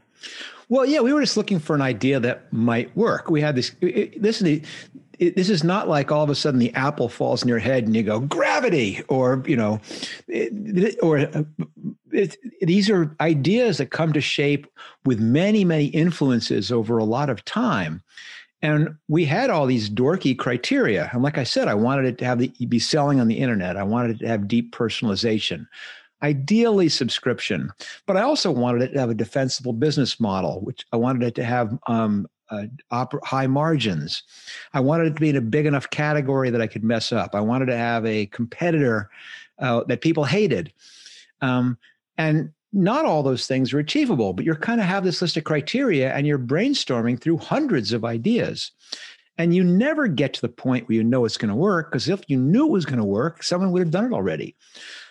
Well, 0.67 0.85
yeah, 0.85 0.99
we 0.99 1.13
were 1.13 1.21
just 1.21 1.37
looking 1.37 1.59
for 1.59 1.73
an 1.73 1.81
idea 1.81 2.19
that 2.19 2.51
might 2.51 2.93
work. 2.97 3.29
We 3.29 3.39
had 3.39 3.55
this. 3.55 3.71
It, 3.79 4.21
this 4.21 4.41
is 4.41 4.43
the. 4.43 4.61
It, 5.17 5.37
this 5.37 5.49
is 5.49 5.63
not 5.63 5.87
like 5.87 6.11
all 6.11 6.25
of 6.25 6.29
a 6.29 6.35
sudden 6.35 6.59
the 6.59 6.73
apple 6.73 7.07
falls 7.07 7.41
in 7.41 7.47
your 7.47 7.59
head 7.59 7.85
and 7.85 7.95
you 7.95 8.03
go 8.03 8.19
gravity, 8.19 9.01
or 9.07 9.45
you 9.47 9.55
know, 9.55 9.79
it, 10.27 10.97
or 11.01 11.19
uh, 11.19 11.43
these 12.61 12.89
are 12.89 13.15
ideas 13.21 13.77
that 13.77 13.91
come 13.91 14.11
to 14.11 14.19
shape 14.19 14.67
with 15.05 15.21
many, 15.21 15.63
many 15.63 15.85
influences 15.85 16.69
over 16.69 16.97
a 16.97 17.05
lot 17.05 17.29
of 17.29 17.45
time. 17.45 18.01
And 18.61 18.95
we 19.07 19.25
had 19.25 19.49
all 19.49 19.65
these 19.65 19.89
dorky 19.89 20.37
criteria. 20.37 21.09
And 21.13 21.23
like 21.23 21.37
I 21.37 21.43
said, 21.43 21.67
I 21.67 21.73
wanted 21.73 22.05
it 22.05 22.17
to 22.19 22.25
have 22.25 22.39
the 22.39 22.49
be 22.67 22.79
selling 22.79 23.19
on 23.19 23.27
the 23.27 23.39
internet. 23.39 23.75
I 23.75 23.83
wanted 23.83 24.11
it 24.11 24.19
to 24.19 24.27
have 24.27 24.47
deep 24.47 24.73
personalization, 24.75 25.65
ideally 26.21 26.89
subscription. 26.89 27.71
But 28.05 28.17
I 28.17 28.21
also 28.21 28.51
wanted 28.51 28.83
it 28.83 28.93
to 28.93 28.99
have 28.99 29.09
a 29.09 29.15
defensible 29.15 29.73
business 29.73 30.19
model, 30.19 30.61
which 30.61 30.85
I 30.91 30.97
wanted 30.97 31.23
it 31.23 31.35
to 31.35 31.43
have 31.43 31.77
um, 31.87 32.27
uh, 32.51 32.65
high 33.23 33.47
margins. 33.47 34.23
I 34.73 34.79
wanted 34.79 35.07
it 35.07 35.15
to 35.15 35.21
be 35.21 35.29
in 35.29 35.37
a 35.37 35.41
big 35.41 35.65
enough 35.65 35.89
category 35.89 36.49
that 36.51 36.61
I 36.61 36.67
could 36.67 36.83
mess 36.83 37.11
up. 37.11 37.33
I 37.33 37.41
wanted 37.41 37.67
to 37.67 37.77
have 37.77 38.05
a 38.05 38.27
competitor 38.27 39.09
uh, 39.57 39.83
that 39.85 40.01
people 40.01 40.25
hated. 40.25 40.71
Um, 41.41 41.77
and 42.17 42.51
not 42.73 43.05
all 43.05 43.23
those 43.23 43.47
things 43.47 43.73
are 43.73 43.79
achievable, 43.79 44.33
but 44.33 44.45
you're 44.45 44.55
kind 44.55 44.79
of 44.79 44.87
have 44.87 45.03
this 45.03 45.21
list 45.21 45.37
of 45.37 45.43
criteria 45.43 46.13
and 46.13 46.25
you're 46.25 46.39
brainstorming 46.39 47.19
through 47.19 47.37
hundreds 47.37 47.91
of 47.93 48.05
ideas. 48.05 48.71
And 49.37 49.55
you 49.55 49.63
never 49.63 50.07
get 50.07 50.33
to 50.35 50.41
the 50.41 50.49
point 50.49 50.87
where 50.87 50.95
you 50.95 51.03
know 51.03 51.25
it's 51.25 51.37
going 51.37 51.49
to 51.49 51.55
work 51.55 51.91
because 51.91 52.07
if 52.07 52.21
you 52.27 52.37
knew 52.37 52.67
it 52.67 52.71
was 52.71 52.85
going 52.85 52.99
to 52.99 53.05
work, 53.05 53.43
someone 53.43 53.71
would 53.71 53.81
have 53.81 53.91
done 53.91 54.05
it 54.05 54.13
already. 54.13 54.55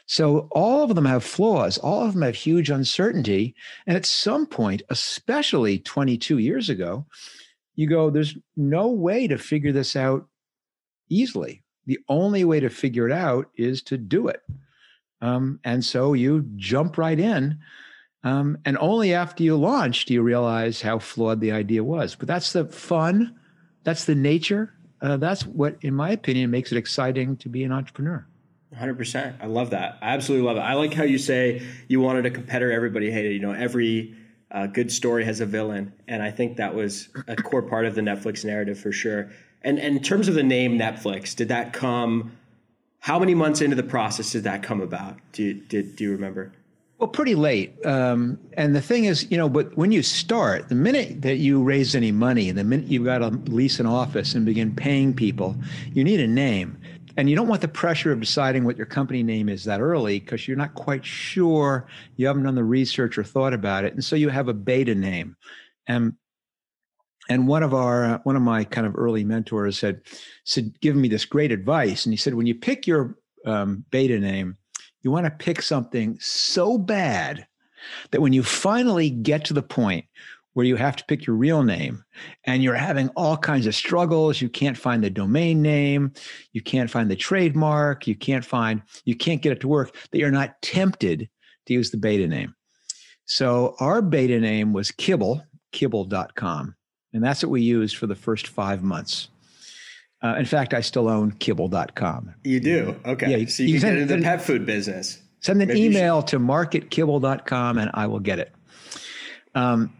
So 0.07 0.49
all 0.52 0.83
of 0.83 0.95
them 0.95 1.05
have 1.05 1.25
flaws, 1.25 1.79
all 1.79 2.05
of 2.05 2.14
them 2.14 2.23
have 2.23 2.35
huge 2.35 2.71
uncertainty. 2.71 3.55
And 3.87 3.97
at 3.97 4.07
some 4.07 4.47
point, 4.47 4.83
especially 4.90 5.79
22 5.79 6.38
years 6.38 6.69
ago, 6.69 7.07
you 7.76 7.88
go, 7.88 8.11
there's 8.11 8.37
no 8.57 8.88
way 8.88 9.26
to 9.26 9.38
figure 9.38 9.73
this 9.73 9.97
out 9.97 10.26
easily. 11.09 11.62
The 11.87 11.99
only 12.09 12.45
way 12.45 12.61
to 12.61 12.69
figure 12.69 13.09
it 13.09 13.12
out 13.12 13.50
is 13.57 13.83
to 13.85 13.97
do 13.97 14.29
it. 14.29 14.43
Um, 15.20 15.60
and 15.64 15.84
so 15.84 16.14
you 16.14 16.46
jump 16.56 16.98
right 16.98 17.18
in. 17.18 17.58
Um, 18.22 18.58
and 18.64 18.76
only 18.78 19.14
after 19.14 19.42
you 19.42 19.56
launch 19.56 20.04
do 20.04 20.14
you 20.14 20.22
realize 20.22 20.82
how 20.82 20.98
flawed 20.98 21.40
the 21.40 21.52
idea 21.52 21.82
was. 21.82 22.14
But 22.14 22.28
that's 22.28 22.52
the 22.52 22.66
fun, 22.66 23.38
that's 23.84 24.04
the 24.04 24.14
nature. 24.14 24.74
Uh, 25.00 25.16
that's 25.16 25.46
what, 25.46 25.76
in 25.80 25.94
my 25.94 26.10
opinion, 26.10 26.50
makes 26.50 26.72
it 26.72 26.76
exciting 26.76 27.36
to 27.38 27.48
be 27.48 27.64
an 27.64 27.72
entrepreneur. 27.72 28.26
100%. 28.76 29.34
I 29.40 29.46
love 29.46 29.70
that. 29.70 29.98
I 30.02 30.14
absolutely 30.14 30.46
love 30.46 30.56
it. 30.56 30.60
I 30.60 30.74
like 30.74 30.94
how 30.94 31.02
you 31.02 31.18
say 31.18 31.62
you 31.88 32.00
wanted 32.00 32.26
a 32.26 32.30
competitor 32.30 32.70
everybody 32.70 33.10
hated. 33.10 33.32
You 33.32 33.40
know, 33.40 33.52
every 33.52 34.14
a 34.52 34.68
good 34.68 34.90
story 34.90 35.24
has 35.24 35.40
a 35.40 35.46
villain, 35.46 35.92
and 36.08 36.22
I 36.22 36.30
think 36.30 36.56
that 36.56 36.74
was 36.74 37.08
a 37.28 37.36
core 37.36 37.62
part 37.62 37.86
of 37.86 37.94
the 37.94 38.00
Netflix 38.00 38.44
narrative 38.44 38.78
for 38.78 38.90
sure. 38.90 39.30
And, 39.62 39.78
and 39.78 39.96
in 39.96 40.02
terms 40.02 40.28
of 40.28 40.34
the 40.34 40.42
name 40.42 40.78
Netflix, 40.78 41.36
did 41.36 41.48
that 41.48 41.72
come? 41.72 42.36
How 43.00 43.19
many 43.19 43.35
months 43.35 43.61
into 43.61 43.76
the 43.76 43.83
process 43.83 44.33
did 44.33 44.45
that 44.45 44.62
come 44.62 44.80
about? 44.80 45.16
Do 45.33 45.42
you, 45.42 45.54
did 45.54 45.97
do 45.97 46.04
you 46.04 46.12
remember? 46.12 46.52
Well, 46.99 47.09
pretty 47.09 47.35
late. 47.35 47.75
Um, 47.87 48.38
and 48.59 48.76
the 48.76 48.83
thing 48.83 49.04
is, 49.04 49.26
you 49.30 49.38
know, 49.38 49.49
but 49.49 49.75
when 49.75 49.90
you 49.90 50.02
start, 50.02 50.69
the 50.69 50.75
minute 50.75 51.23
that 51.23 51.37
you 51.37 51.62
raise 51.62 51.95
any 51.95 52.12
money, 52.12 52.50
the 52.50 52.62
minute 52.62 52.88
you've 52.88 53.07
got 53.07 53.19
to 53.19 53.28
lease 53.50 53.80
an 53.80 53.87
office 53.87 54.35
and 54.35 54.45
begin 54.45 54.75
paying 54.75 55.14
people, 55.14 55.57
you 55.95 56.04
need 56.04 56.21
a 56.21 56.26
name. 56.26 56.78
And 57.16 57.30
you 57.30 57.37
don't 57.37 57.49
want 57.49 57.62
the 57.62 57.69
pressure 57.69 58.12
of 58.12 58.21
deciding 58.21 58.64
what 58.64 58.76
your 58.76 58.85
company 58.85 59.23
name 59.23 59.49
is 59.49 59.64
that 59.64 59.80
early 59.80 60.21
because 60.21 60.47
you're 60.47 60.59
not 60.59 60.75
quite 60.75 61.04
sure. 61.04 61.87
You 62.16 62.26
haven't 62.26 62.42
done 62.42 62.54
the 62.54 62.64
research 62.64 63.16
or 63.16 63.25
thought 63.25 63.54
about 63.54 63.85
it. 63.85 63.95
And 63.95 64.04
so 64.04 64.14
you 64.14 64.28
have 64.28 64.49
a 64.49 64.54
beta 64.54 64.95
name. 64.95 65.37
And 65.87 66.12
and 67.30 67.46
one 67.46 67.62
of 67.62 67.72
our 67.72 68.04
uh, 68.04 68.18
one 68.25 68.37
of 68.37 68.42
my 68.42 68.64
kind 68.64 68.87
of 68.87 68.94
early 68.99 69.25
mentors 69.25 69.78
said 69.78 70.02
said 70.44 70.78
given 70.80 71.00
me 71.00 71.08
this 71.08 71.25
great 71.25 71.52
advice. 71.52 72.04
And 72.04 72.12
he 72.12 72.16
said 72.18 72.34
when 72.34 72.46
you 72.46 72.54
pick 72.54 72.87
your 72.87 73.16
um, 73.46 73.84
beta 73.90 74.18
name 74.18 74.58
you 75.02 75.10
want 75.10 75.25
to 75.25 75.30
pick 75.30 75.62
something 75.62 76.18
so 76.20 76.76
bad 76.76 77.46
that 78.10 78.20
when 78.20 78.34
you 78.34 78.42
finally 78.42 79.08
get 79.08 79.46
to 79.46 79.54
the 79.54 79.62
point 79.62 80.04
where 80.52 80.66
you 80.66 80.76
have 80.76 80.96
to 80.96 81.04
pick 81.06 81.26
your 81.26 81.37
real 81.37 81.62
name 81.62 82.04
and 82.44 82.62
you're 82.62 82.75
having 82.75 83.08
all 83.10 83.37
kinds 83.37 83.66
of 83.66 83.75
struggles 83.75 84.42
you 84.42 84.49
can't 84.50 84.76
find 84.76 85.02
the 85.02 85.08
domain 85.08 85.62
name 85.62 86.12
you 86.52 86.60
can't 86.60 86.90
find 86.90 87.10
the 87.10 87.16
trademark 87.16 88.06
you 88.06 88.14
can't 88.14 88.44
find 88.44 88.82
you 89.04 89.16
can't 89.16 89.40
get 89.40 89.52
it 89.52 89.60
to 89.60 89.68
work 89.68 89.96
that 90.10 90.18
you're 90.18 90.30
not 90.30 90.60
tempted 90.60 91.30
to 91.66 91.72
use 91.72 91.90
the 91.90 91.96
beta 91.96 92.26
name. 92.26 92.54
So 93.25 93.76
our 93.78 94.02
beta 94.02 94.38
name 94.40 94.72
was 94.72 94.90
kibble 94.90 95.42
kibble.com 95.72 96.75
and 97.12 97.23
that's 97.23 97.43
what 97.43 97.50
we 97.50 97.62
used 97.62 97.97
for 97.97 98.07
the 98.07 98.14
first 98.14 98.49
five 98.49 98.83
months 98.83 99.29
uh, 100.23 100.37
in 100.38 100.45
fact, 100.45 100.75
I 100.75 100.81
still 100.81 101.09
own 101.09 101.33
kibble.com. 101.33 102.35
You 102.45 102.61
do? 102.61 102.97
Okay. 103.07 103.31
Yeah, 103.31 103.47
so 103.49 103.62
you, 103.62 103.75
you 103.75 103.81
can 103.81 103.95
get 103.95 104.02
into 104.02 104.17
the 104.17 104.23
pet 104.23 104.43
food 104.43 104.67
business. 104.67 105.19
Send 105.40 105.62
an 105.62 105.69
Maybe 105.69 105.85
email 105.85 106.23
to 106.25 106.38
marketkibble.com 106.38 107.79
and 107.79 107.90
I 107.95 108.07
will 108.07 108.21
get 108.21 108.38
it. 108.38 108.52
Um, 109.55 109.95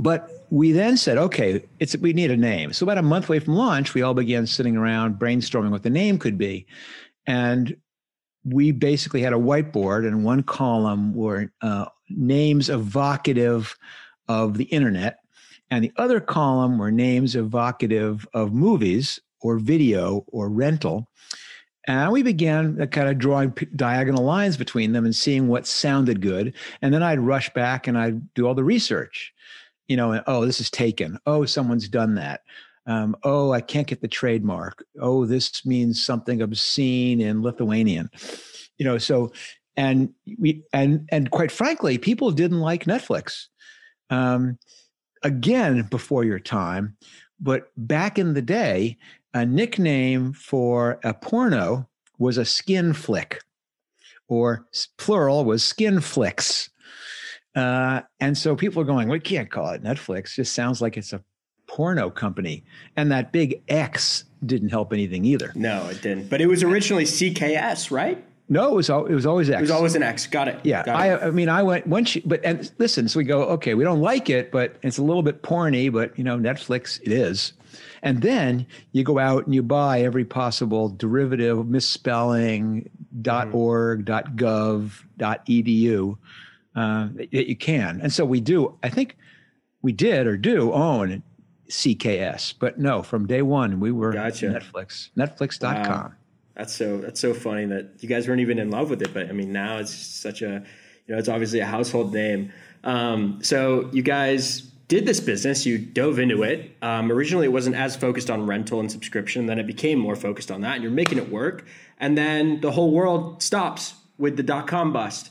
but 0.00 0.28
we 0.50 0.72
then 0.72 0.96
said, 0.96 1.16
okay, 1.16 1.64
it's 1.78 1.96
we 1.96 2.12
need 2.12 2.32
a 2.32 2.36
name. 2.36 2.72
So 2.72 2.84
about 2.84 2.98
a 2.98 3.02
month 3.02 3.28
away 3.28 3.38
from 3.38 3.54
launch, 3.54 3.94
we 3.94 4.02
all 4.02 4.14
began 4.14 4.46
sitting 4.46 4.76
around 4.76 5.18
brainstorming 5.18 5.70
what 5.70 5.84
the 5.84 5.90
name 5.90 6.18
could 6.18 6.36
be. 6.36 6.66
And 7.26 7.76
we 8.44 8.72
basically 8.72 9.22
had 9.22 9.32
a 9.32 9.36
whiteboard 9.36 10.06
and 10.06 10.24
one 10.24 10.42
column 10.42 11.14
were 11.14 11.52
uh, 11.62 11.86
names 12.08 12.68
evocative 12.68 13.76
of 14.28 14.58
the 14.58 14.64
internet 14.64 15.18
and 15.70 15.84
the 15.84 15.92
other 15.96 16.20
column 16.20 16.78
were 16.78 16.92
names 16.92 17.36
evocative 17.36 18.26
of 18.34 18.52
movies 18.52 19.20
or 19.40 19.58
video 19.58 20.24
or 20.28 20.48
rental. 20.48 21.08
And 21.88 22.10
we 22.10 22.22
began 22.22 22.84
kind 22.88 23.08
of 23.08 23.18
drawing 23.18 23.54
diagonal 23.76 24.24
lines 24.24 24.56
between 24.56 24.92
them 24.92 25.04
and 25.04 25.14
seeing 25.14 25.46
what 25.46 25.66
sounded 25.66 26.20
good. 26.20 26.54
And 26.82 26.92
then 26.92 27.02
I'd 27.02 27.20
rush 27.20 27.52
back 27.54 27.86
and 27.86 27.96
I'd 27.96 28.34
do 28.34 28.46
all 28.46 28.54
the 28.54 28.64
research. 28.64 29.32
You 29.86 29.96
know, 29.96 30.10
and, 30.12 30.24
oh, 30.26 30.44
this 30.44 30.60
is 30.60 30.68
taken. 30.68 31.18
Oh, 31.26 31.44
someone's 31.44 31.88
done 31.88 32.16
that. 32.16 32.40
Um, 32.86 33.16
oh, 33.22 33.52
I 33.52 33.60
can't 33.60 33.86
get 33.86 34.00
the 34.00 34.08
trademark. 34.08 34.84
Oh, 35.00 35.26
this 35.26 35.64
means 35.64 36.04
something 36.04 36.42
obscene 36.42 37.20
in 37.20 37.42
Lithuanian. 37.42 38.10
You 38.78 38.84
know, 38.84 38.98
so 38.98 39.32
and 39.76 40.12
we 40.38 40.64
and 40.72 41.08
and 41.10 41.30
quite 41.30 41.52
frankly, 41.52 41.98
people 41.98 42.30
didn't 42.30 42.60
like 42.60 42.84
Netflix. 42.84 43.46
Um, 44.10 44.58
again, 45.22 45.82
before 45.90 46.24
your 46.24 46.38
time, 46.38 46.96
but 47.40 47.70
back 47.76 48.18
in 48.18 48.34
the 48.34 48.42
day, 48.42 48.96
a 49.34 49.44
nickname 49.44 50.32
for 50.32 50.98
a 51.04 51.12
porno 51.12 51.88
was 52.18 52.38
a 52.38 52.44
skin 52.44 52.92
flick, 52.92 53.42
or 54.28 54.66
plural 54.96 55.44
was 55.44 55.62
skin 55.62 56.00
flicks. 56.00 56.70
Uh, 57.54 58.02
and 58.20 58.36
so 58.36 58.56
people 58.56 58.82
are 58.82 58.86
going, 58.86 59.08
we 59.08 59.20
can't 59.20 59.50
call 59.50 59.70
it 59.70 59.82
Netflix. 59.82 60.34
Just 60.34 60.54
sounds 60.54 60.80
like 60.80 60.96
it's 60.96 61.12
a 61.12 61.22
porno 61.66 62.10
company. 62.10 62.64
And 62.96 63.10
that 63.12 63.32
big 63.32 63.62
X 63.68 64.24
didn't 64.44 64.68
help 64.68 64.92
anything 64.92 65.24
either. 65.24 65.52
No, 65.54 65.86
it 65.88 66.02
didn't. 66.02 66.28
But 66.28 66.40
it 66.40 66.46
was 66.46 66.62
originally 66.62 67.04
CKS, 67.04 67.90
right? 67.90 68.24
No, 68.48 68.72
it 68.72 68.74
was 68.74 68.88
it 68.88 69.10
was 69.10 69.26
always 69.26 69.50
X. 69.50 69.58
It 69.58 69.62
was 69.62 69.70
always 69.70 69.94
an 69.96 70.02
X. 70.02 70.26
Got 70.26 70.48
it. 70.48 70.60
Yeah, 70.62 70.84
Got 70.84 70.96
I 70.96 71.14
it. 71.14 71.22
I 71.22 71.30
mean 71.30 71.48
I 71.48 71.62
went 71.62 71.86
once 71.86 72.14
you, 72.14 72.22
but 72.24 72.40
and 72.44 72.70
listen, 72.78 73.08
so 73.08 73.18
we 73.18 73.24
go 73.24 73.42
okay, 73.44 73.74
we 73.74 73.82
don't 73.82 74.00
like 74.00 74.30
it, 74.30 74.52
but 74.52 74.76
it's 74.82 74.98
a 74.98 75.02
little 75.02 75.22
bit 75.22 75.42
porny, 75.42 75.92
but 75.92 76.16
you 76.16 76.24
know 76.24 76.38
Netflix 76.38 77.00
it 77.02 77.12
is. 77.12 77.52
And 78.02 78.22
then 78.22 78.66
you 78.92 79.02
go 79.02 79.18
out 79.18 79.46
and 79.46 79.54
you 79.54 79.62
buy 79.62 80.02
every 80.02 80.24
possible 80.24 80.88
derivative, 80.88 81.66
misspelling, 81.66 82.88
dot 83.22 83.52
.org, 83.52 84.04
dot 84.04 84.36
.gov, 84.36 85.02
dot 85.16 85.44
.edu 85.46 86.16
uh, 86.76 87.08
that 87.14 87.48
you 87.48 87.56
can. 87.56 88.00
And 88.00 88.12
so 88.12 88.24
we 88.24 88.40
do, 88.40 88.78
I 88.82 88.88
think 88.90 89.16
we 89.82 89.92
did 89.92 90.26
or 90.26 90.36
do 90.36 90.72
own 90.72 91.22
CKS, 91.68 92.54
but 92.58 92.78
no, 92.78 93.02
from 93.02 93.26
day 93.26 93.42
one, 93.42 93.80
we 93.80 93.90
were 93.90 94.12
gotcha. 94.12 94.46
Netflix, 94.46 95.10
netflix.com. 95.16 95.84
Wow. 95.84 96.12
That's 96.56 96.74
so, 96.74 96.98
that's 96.98 97.20
so 97.20 97.34
funny 97.34 97.66
that 97.66 97.90
you 98.00 98.08
guys 98.08 98.26
weren't 98.26 98.40
even 98.40 98.58
in 98.58 98.70
love 98.70 98.88
with 98.90 99.02
it. 99.02 99.12
But 99.12 99.28
I 99.28 99.32
mean, 99.32 99.52
now 99.52 99.78
it's 99.78 99.94
such 99.94 100.42
a, 100.42 100.64
you 101.06 101.14
know, 101.14 101.18
it's 101.18 101.28
obviously 101.28 101.60
a 101.60 101.66
household 101.66 102.14
name. 102.14 102.52
Um, 102.82 103.40
so 103.42 103.90
you 103.92 104.02
guys 104.02 104.62
did 104.88 105.04
this 105.04 105.20
business, 105.20 105.66
you 105.66 105.78
dove 105.78 106.18
into 106.18 106.44
it. 106.44 106.70
Um, 106.80 107.10
originally, 107.10 107.46
it 107.46 107.52
wasn't 107.52 107.76
as 107.76 107.96
focused 107.96 108.30
on 108.30 108.46
rental 108.46 108.80
and 108.80 108.90
subscription. 108.90 109.46
Then 109.46 109.58
it 109.58 109.66
became 109.66 109.98
more 109.98 110.16
focused 110.16 110.50
on 110.50 110.60
that, 110.60 110.74
and 110.74 110.82
you're 110.82 110.92
making 110.92 111.18
it 111.18 111.28
work. 111.28 111.66
And 111.98 112.16
then 112.16 112.60
the 112.60 112.70
whole 112.70 112.92
world 112.92 113.42
stops 113.42 113.94
with 114.16 114.36
the 114.36 114.42
dot 114.42 114.66
com 114.66 114.92
bust. 114.92 115.30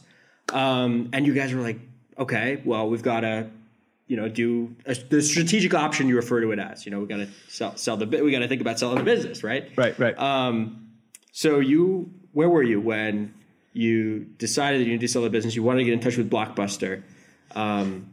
Um, 0.53 1.09
and 1.13 1.25
you 1.25 1.33
guys 1.33 1.53
were 1.53 1.61
like, 1.61 1.79
okay, 2.19 2.61
well, 2.65 2.89
we've 2.89 3.01
got 3.01 3.21
to, 3.21 3.47
you 4.07 4.17
know, 4.17 4.27
do 4.27 4.75
a, 4.85 4.93
the 4.93 5.21
strategic 5.21 5.73
option 5.73 6.07
you 6.07 6.15
refer 6.15 6.41
to 6.41 6.51
it 6.51 6.59
as. 6.59 6.85
You 6.85 6.91
know, 6.91 6.99
we 6.99 7.07
got 7.07 7.17
to 7.17 7.29
sell, 7.47 7.75
sell 7.77 7.97
the 7.97 8.05
we 8.05 8.31
got 8.31 8.39
to 8.39 8.47
think 8.47 8.61
about 8.61 8.77
selling 8.77 8.97
the 8.97 9.03
business, 9.03 9.43
right? 9.43 9.71
Right, 9.75 9.97
right. 9.97 10.17
Um, 10.19 10.84
so 11.35 11.59
you, 11.59 12.09
where 12.31 12.49
were 12.49 12.63
you 12.63 12.79
when 12.79 13.33
you 13.73 14.19
decided 14.37 14.79
that 14.79 14.85
you 14.85 14.91
needed 14.91 15.01
to 15.01 15.09
sell 15.09 15.21
the 15.21 15.29
business? 15.29 15.53
You 15.53 15.63
wanted 15.63 15.79
to 15.79 15.83
get 15.83 15.93
in 15.93 15.99
touch 15.99 16.15
with 16.15 16.31
Blockbuster. 16.31 17.03
Um, 17.53 18.09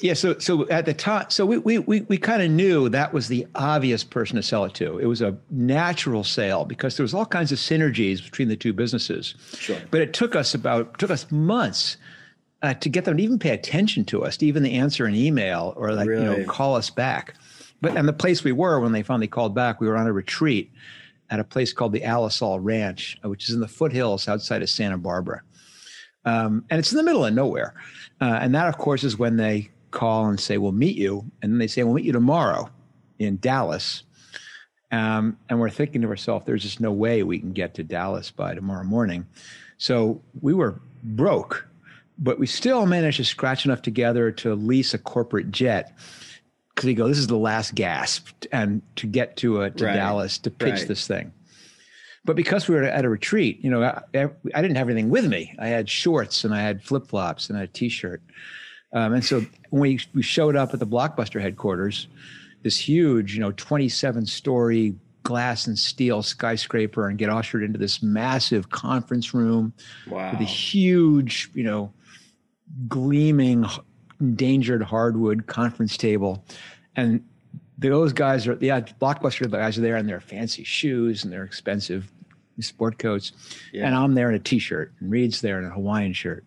yeah, 0.00 0.14
so 0.14 0.38
so 0.38 0.66
at 0.70 0.86
the 0.86 0.94
time, 0.94 1.26
so 1.28 1.44
we 1.44 1.58
we 1.58 1.78
we, 1.80 2.00
we 2.00 2.16
kind 2.16 2.40
of 2.40 2.50
knew 2.50 2.88
that 2.88 3.12
was 3.12 3.28
the 3.28 3.46
obvious 3.54 4.02
person 4.02 4.36
to 4.36 4.42
sell 4.42 4.64
it 4.64 4.72
to. 4.76 4.96
It 4.96 5.04
was 5.04 5.20
a 5.20 5.36
natural 5.50 6.24
sale 6.24 6.64
because 6.64 6.96
there 6.96 7.04
was 7.04 7.12
all 7.12 7.26
kinds 7.26 7.52
of 7.52 7.58
synergies 7.58 8.24
between 8.24 8.48
the 8.48 8.56
two 8.56 8.72
businesses. 8.72 9.34
Sure. 9.58 9.76
But 9.90 10.00
it 10.00 10.14
took 10.14 10.34
us 10.34 10.54
about 10.54 10.98
took 10.98 11.10
us 11.10 11.30
months 11.30 11.98
uh, 12.62 12.72
to 12.72 12.88
get 12.88 13.04
them 13.04 13.18
to 13.18 13.22
even 13.22 13.38
pay 13.38 13.50
attention 13.50 14.06
to 14.06 14.24
us, 14.24 14.38
to 14.38 14.46
even 14.46 14.64
answer 14.64 15.04
an 15.04 15.14
email 15.14 15.74
or 15.76 15.92
like 15.92 16.08
really? 16.08 16.24
you 16.24 16.44
know 16.44 16.44
call 16.50 16.76
us 16.76 16.88
back. 16.88 17.34
But 17.82 17.94
and 17.94 18.08
the 18.08 18.14
place 18.14 18.42
we 18.42 18.52
were 18.52 18.80
when 18.80 18.92
they 18.92 19.02
finally 19.02 19.28
called 19.28 19.54
back, 19.54 19.82
we 19.82 19.86
were 19.86 19.98
on 19.98 20.06
a 20.06 20.14
retreat 20.14 20.72
at 21.30 21.40
a 21.40 21.44
place 21.44 21.72
called 21.72 21.92
the 21.92 22.00
Alisal 22.00 22.58
Ranch, 22.62 23.18
which 23.22 23.48
is 23.48 23.54
in 23.54 23.60
the 23.60 23.68
foothills 23.68 24.28
outside 24.28 24.62
of 24.62 24.70
Santa 24.70 24.98
Barbara. 24.98 25.42
Um, 26.24 26.64
and 26.70 26.78
it's 26.78 26.92
in 26.92 26.96
the 26.96 27.02
middle 27.04 27.24
of 27.24 27.34
nowhere. 27.34 27.74
Uh, 28.20 28.38
and 28.40 28.54
that, 28.54 28.68
of 28.68 28.78
course, 28.78 29.04
is 29.04 29.18
when 29.18 29.36
they 29.36 29.70
call 29.90 30.26
and 30.26 30.38
say, 30.38 30.58
we'll 30.58 30.72
meet 30.72 30.96
you. 30.96 31.30
And 31.42 31.52
then 31.52 31.58
they 31.58 31.66
say, 31.66 31.82
we'll 31.82 31.94
meet 31.94 32.04
you 32.04 32.12
tomorrow 32.12 32.70
in 33.18 33.38
Dallas. 33.38 34.02
Um, 34.90 35.38
and 35.48 35.58
we're 35.58 35.70
thinking 35.70 36.02
to 36.02 36.08
ourselves, 36.08 36.46
there's 36.46 36.62
just 36.62 36.80
no 36.80 36.92
way 36.92 37.22
we 37.22 37.38
can 37.38 37.52
get 37.52 37.74
to 37.74 37.82
Dallas 37.82 38.30
by 38.30 38.54
tomorrow 38.54 38.84
morning. 38.84 39.26
So 39.76 40.22
we 40.40 40.54
were 40.54 40.80
broke, 41.02 41.66
but 42.18 42.38
we 42.38 42.46
still 42.46 42.86
managed 42.86 43.16
to 43.16 43.24
scratch 43.24 43.64
enough 43.64 43.82
together 43.82 44.30
to 44.32 44.54
lease 44.54 44.94
a 44.94 44.98
corporate 44.98 45.50
jet. 45.50 45.96
Because 46.74 46.86
we 46.86 46.94
go, 46.94 47.06
this 47.06 47.18
is 47.18 47.28
the 47.28 47.36
last 47.36 47.74
gasp, 47.74 48.28
and 48.50 48.82
to 48.96 49.06
get 49.06 49.36
to, 49.38 49.62
a, 49.62 49.70
to 49.70 49.84
right. 49.84 49.94
Dallas 49.94 50.38
to 50.38 50.50
pitch 50.50 50.80
right. 50.80 50.88
this 50.88 51.06
thing. 51.06 51.32
But 52.24 52.36
because 52.36 52.68
we 52.68 52.74
were 52.74 52.84
at 52.84 53.04
a 53.04 53.08
retreat, 53.08 53.62
you 53.62 53.70
know, 53.70 53.82
I, 53.82 54.28
I, 54.54 54.62
didn't 54.62 54.76
have 54.76 54.88
anything 54.88 55.10
with 55.10 55.26
me. 55.26 55.54
I 55.58 55.68
had 55.68 55.90
shorts 55.90 56.42
and 56.42 56.54
I 56.54 56.62
had 56.62 56.82
flip 56.82 57.06
flops 57.06 57.48
and 57.48 57.58
I 57.58 57.60
had 57.60 57.68
a 57.68 57.72
t 57.72 57.88
shirt. 57.90 58.22
Um, 58.94 59.12
and 59.12 59.24
so 59.24 59.44
when 59.70 59.82
we, 59.82 60.00
we 60.14 60.22
showed 60.22 60.56
up 60.56 60.72
at 60.72 60.80
the 60.80 60.86
Blockbuster 60.86 61.40
headquarters, 61.40 62.06
this 62.62 62.78
huge, 62.78 63.34
you 63.34 63.40
know, 63.40 63.52
27 63.52 64.24
story 64.24 64.94
glass 65.22 65.66
and 65.66 65.78
steel 65.78 66.22
skyscraper 66.22 67.08
and 67.08 67.18
get 67.18 67.28
ushered 67.28 67.62
into 67.62 67.78
this 67.78 68.02
massive 68.02 68.70
conference 68.70 69.34
room 69.34 69.72
wow. 70.08 70.30
with 70.30 70.40
a 70.40 70.44
huge, 70.44 71.50
you 71.54 71.64
know, 71.64 71.92
gleaming 72.88 73.66
endangered 74.20 74.82
hardwood 74.82 75.46
conference 75.46 75.96
table. 75.96 76.44
And 76.96 77.24
those 77.78 78.12
guys 78.12 78.46
are, 78.46 78.56
yeah, 78.60 78.80
Blockbuster 78.80 79.50
guys 79.50 79.78
are 79.78 79.80
there 79.80 79.96
in 79.96 80.06
their 80.06 80.20
fancy 80.20 80.64
shoes 80.64 81.24
and 81.24 81.32
their 81.32 81.44
expensive 81.44 82.10
sport 82.60 82.98
coats. 82.98 83.32
Yeah. 83.72 83.86
And 83.86 83.94
I'm 83.94 84.14
there 84.14 84.28
in 84.28 84.34
a 84.34 84.38
t 84.38 84.58
shirt 84.58 84.92
and 85.00 85.10
Reed's 85.10 85.40
there 85.40 85.58
in 85.58 85.64
a 85.64 85.70
Hawaiian 85.70 86.12
shirt. 86.12 86.44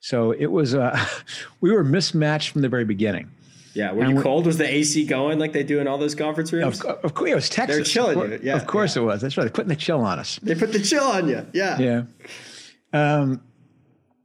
So 0.00 0.32
it 0.32 0.46
was, 0.46 0.74
uh, 0.74 0.98
we 1.60 1.72
were 1.72 1.84
mismatched 1.84 2.50
from 2.50 2.62
the 2.62 2.68
very 2.68 2.84
beginning. 2.84 3.30
Yeah, 3.74 3.92
were 3.92 4.06
you 4.06 4.20
cold? 4.20 4.46
Was 4.46 4.58
the 4.58 4.66
AC 4.68 5.06
going 5.06 5.38
like 5.38 5.52
they 5.52 5.62
do 5.62 5.78
in 5.78 5.86
all 5.86 5.98
those 5.98 6.16
conference 6.16 6.52
rooms? 6.52 6.80
Of, 6.80 7.04
of 7.04 7.14
course, 7.14 7.30
it 7.30 7.34
was 7.34 7.48
Texas. 7.48 7.76
They're 7.76 7.84
chilling 7.84 8.20
of 8.20 8.30
you. 8.32 8.40
Yeah, 8.42 8.56
of 8.56 8.66
course 8.66 8.96
yeah. 8.96 9.02
it 9.02 9.04
was. 9.04 9.20
That's 9.20 9.36
right. 9.36 9.44
They're 9.44 9.52
putting 9.52 9.68
the 9.68 9.76
chill 9.76 10.00
on 10.00 10.18
us. 10.18 10.40
They 10.42 10.56
put 10.56 10.72
the 10.72 10.80
chill 10.80 11.04
on 11.04 11.28
you. 11.28 11.46
Yeah. 11.52 11.78
Yeah. 11.78 12.02
Um, 12.92 13.40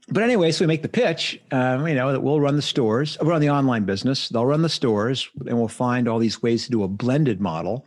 but 0.10 0.24
anyway, 0.24 0.52
so 0.52 0.64
we 0.64 0.68
make 0.68 0.82
the 0.82 0.90
pitch. 0.90 1.40
Um, 1.52 1.88
you 1.88 1.96
know 1.96 2.12
that 2.12 2.22
we'll 2.22 2.42
run 2.42 2.56
the 2.56 2.62
stores. 2.62 3.18
We'll 3.22 3.30
run 3.32 3.42
the 3.42 3.50
online 3.50 3.86
business. 3.86 4.30
They'll 4.30 4.46
run 4.46 4.62
the 4.62 4.70
stores, 4.70 5.30
and 5.48 5.58
we'll 5.58 5.68
find 5.68 6.08
all 6.08 6.20
these 6.20 6.42
ways 6.42 6.66
to 6.66 6.72
do 6.72 6.84
a 6.84 6.88
blended 6.88 7.40
model, 7.40 7.86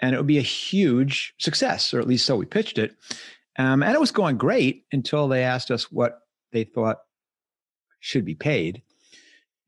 and 0.00 0.14
it 0.14 0.18
would 0.18 0.26
be 0.26 0.38
a 0.38 0.42
huge 0.42 1.34
success, 1.38 1.94
or 1.94 2.00
at 2.00 2.06
least 2.06 2.26
so 2.26 2.36
we 2.36 2.46
pitched 2.46 2.78
it. 2.78 2.94
Um, 3.58 3.82
and 3.82 3.94
it 3.94 4.00
was 4.00 4.10
going 4.10 4.36
great 4.36 4.84
until 4.92 5.28
they 5.28 5.42
asked 5.42 5.70
us 5.70 5.90
what 5.90 6.20
they 6.52 6.64
thought 6.64 6.98
should 8.00 8.26
be 8.26 8.34
paid, 8.34 8.82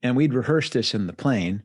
and 0.02 0.14
we'd 0.14 0.34
rehearsed 0.34 0.74
this 0.74 0.94
in 0.94 1.06
the 1.06 1.14
plane. 1.14 1.62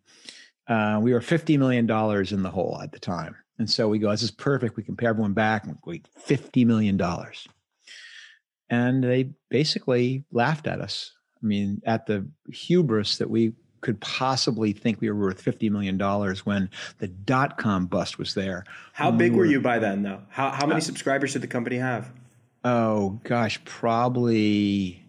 Uh, 0.68 1.00
we 1.02 1.12
were 1.12 1.22
fifty 1.22 1.58
million 1.58 1.86
dollars 1.86 2.32
in 2.32 2.44
the 2.44 2.50
hole 2.50 2.80
at 2.82 2.94
the 2.94 3.00
time, 3.00 3.36
and 3.60 3.70
so 3.70 3.90
we 3.90 4.00
go, 4.00 4.10
"This 4.12 4.24
is 4.24 4.32
perfect. 4.32 4.78
We 4.78 4.84
can 4.84 4.96
pay 4.96 5.08
everyone 5.08 5.34
back." 5.34 5.68
We 5.86 6.02
fifty 6.18 6.64
million 6.64 6.96
dollars 6.96 7.46
and 8.74 9.04
they 9.04 9.30
basically 9.50 10.24
laughed 10.32 10.66
at 10.66 10.82
us. 10.82 11.12
I 11.42 11.46
mean, 11.46 11.82
at 11.86 12.08
the 12.08 12.28
hubris 12.52 13.18
that 13.18 13.30
we 13.30 13.54
could 13.82 14.00
possibly 14.02 14.72
think 14.74 15.00
we 15.00 15.12
were 15.12 15.20
worth 15.20 15.44
$50 15.44 15.70
million 15.70 16.00
when 16.46 16.70
the 16.98 17.08
dot 17.08 17.58
com 17.60 17.86
bust 17.86 18.18
was 18.18 18.34
there. 18.34 18.64
How 18.94 19.12
big 19.12 19.34
were 19.34 19.46
you 19.46 19.62
by 19.62 19.78
then, 19.78 20.02
though? 20.02 20.22
How, 20.30 20.50
how 20.50 20.66
many 20.66 20.82
subscribers 20.82 21.34
did 21.34 21.44
the 21.44 21.48
company 21.48 21.76
have? 21.76 22.12
Oh, 22.64 23.20
gosh, 23.26 23.64
probably 23.64 25.06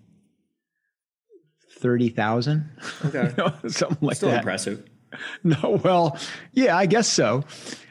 30,000. 1.79 2.69
Okay. 3.07 3.33
You 3.39 3.45
know, 3.45 3.69
something 3.69 3.99
like 4.07 4.17
Still 4.17 4.31
that. 4.31 4.35
Still 4.35 4.39
impressive. 4.39 4.85
No, 5.45 5.81
well, 5.85 6.19
yeah, 6.55 6.77
I 6.77 6.87
guess 6.87 7.07
so. 7.07 7.45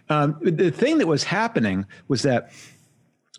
Um, 0.09 0.37
the 0.41 0.71
thing 0.71 0.97
that 0.97 1.07
was 1.07 1.23
happening 1.23 1.85
was 2.09 2.23
that 2.23 2.51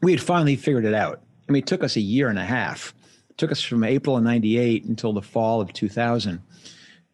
we 0.00 0.12
had 0.12 0.22
finally 0.22 0.56
figured 0.56 0.86
it 0.86 0.94
out. 0.94 1.23
I 1.48 1.52
mean, 1.52 1.62
it 1.62 1.66
took 1.66 1.82
us 1.82 1.96
a 1.96 2.00
year 2.00 2.28
and 2.28 2.38
a 2.38 2.44
half. 2.44 2.94
It 3.30 3.38
took 3.38 3.52
us 3.52 3.60
from 3.60 3.84
April 3.84 4.16
of 4.16 4.22
98 4.22 4.84
until 4.84 5.12
the 5.12 5.22
fall 5.22 5.60
of 5.60 5.72
2000 5.72 6.40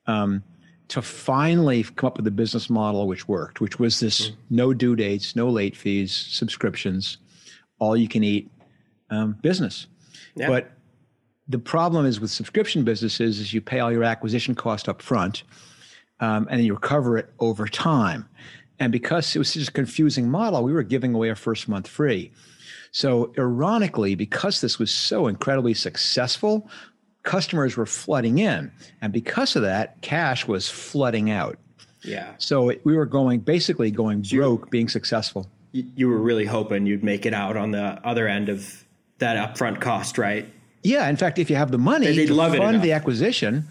um, 0.06 0.42
to 0.88 1.02
finally 1.02 1.82
come 1.82 2.08
up 2.08 2.16
with 2.16 2.26
a 2.26 2.32
business 2.32 2.68
model 2.68 3.06
which 3.06 3.28
worked, 3.28 3.60
which 3.60 3.78
was 3.78 4.00
this 4.00 4.32
no 4.50 4.74
due 4.74 4.96
dates, 4.96 5.36
no 5.36 5.48
late 5.48 5.76
fees, 5.76 6.12
subscriptions, 6.14 7.18
all 7.78 7.96
you 7.96 8.08
can 8.08 8.24
eat 8.24 8.50
um, 9.10 9.36
business. 9.40 9.86
Yeah. 10.34 10.48
But 10.48 10.72
the 11.48 11.58
problem 11.58 12.06
is 12.06 12.20
with 12.20 12.30
subscription 12.30 12.84
businesses 12.84 13.40
is 13.40 13.52
you 13.52 13.60
pay 13.60 13.80
all 13.80 13.92
your 13.92 14.04
acquisition 14.04 14.54
cost 14.54 14.88
up 14.88 15.02
front 15.02 15.42
um, 16.20 16.46
and 16.50 16.58
then 16.58 16.66
you 16.66 16.74
recover 16.74 17.18
it 17.18 17.32
over 17.40 17.66
time. 17.66 18.28
And 18.78 18.92
because 18.92 19.34
it 19.34 19.38
was 19.38 19.50
such 19.50 19.68
a 19.68 19.72
confusing 19.72 20.30
model, 20.30 20.62
we 20.62 20.72
were 20.72 20.82
giving 20.82 21.14
away 21.14 21.28
our 21.28 21.36
first 21.36 21.68
month 21.68 21.86
free. 21.86 22.32
So, 22.92 23.32
ironically, 23.38 24.14
because 24.14 24.60
this 24.60 24.78
was 24.78 24.92
so 24.92 25.26
incredibly 25.28 25.74
successful, 25.74 26.68
customers 27.22 27.76
were 27.76 27.86
flooding 27.86 28.38
in. 28.38 28.72
And 29.00 29.12
because 29.12 29.54
of 29.56 29.62
that, 29.62 30.00
cash 30.02 30.48
was 30.48 30.68
flooding 30.68 31.30
out. 31.30 31.58
Yeah. 32.02 32.32
So, 32.38 32.70
it, 32.70 32.80
we 32.84 32.96
were 32.96 33.06
going 33.06 33.40
basically 33.40 33.90
going 33.90 34.22
broke 34.22 34.70
being 34.70 34.88
successful. 34.88 35.48
You, 35.72 36.08
were 36.08 36.18
really 36.18 36.46
hoping 36.46 36.86
you'd 36.86 37.04
make 37.04 37.26
it 37.26 37.32
out 37.34 37.56
on 37.56 37.70
the 37.70 38.00
other 38.04 38.26
end 38.26 38.48
of 38.48 38.84
that 39.18 39.36
upfront 39.36 39.80
cost, 39.80 40.18
right? 40.18 40.48
Yeah. 40.82 41.08
In 41.08 41.16
fact, 41.16 41.38
if 41.38 41.48
you 41.48 41.54
have 41.56 41.70
the 41.70 41.78
money 41.78 42.06
They'd 42.06 42.26
to 42.26 42.34
love 42.34 42.56
fund 42.56 42.82
the 42.82 42.90
acquisition, 42.92 43.68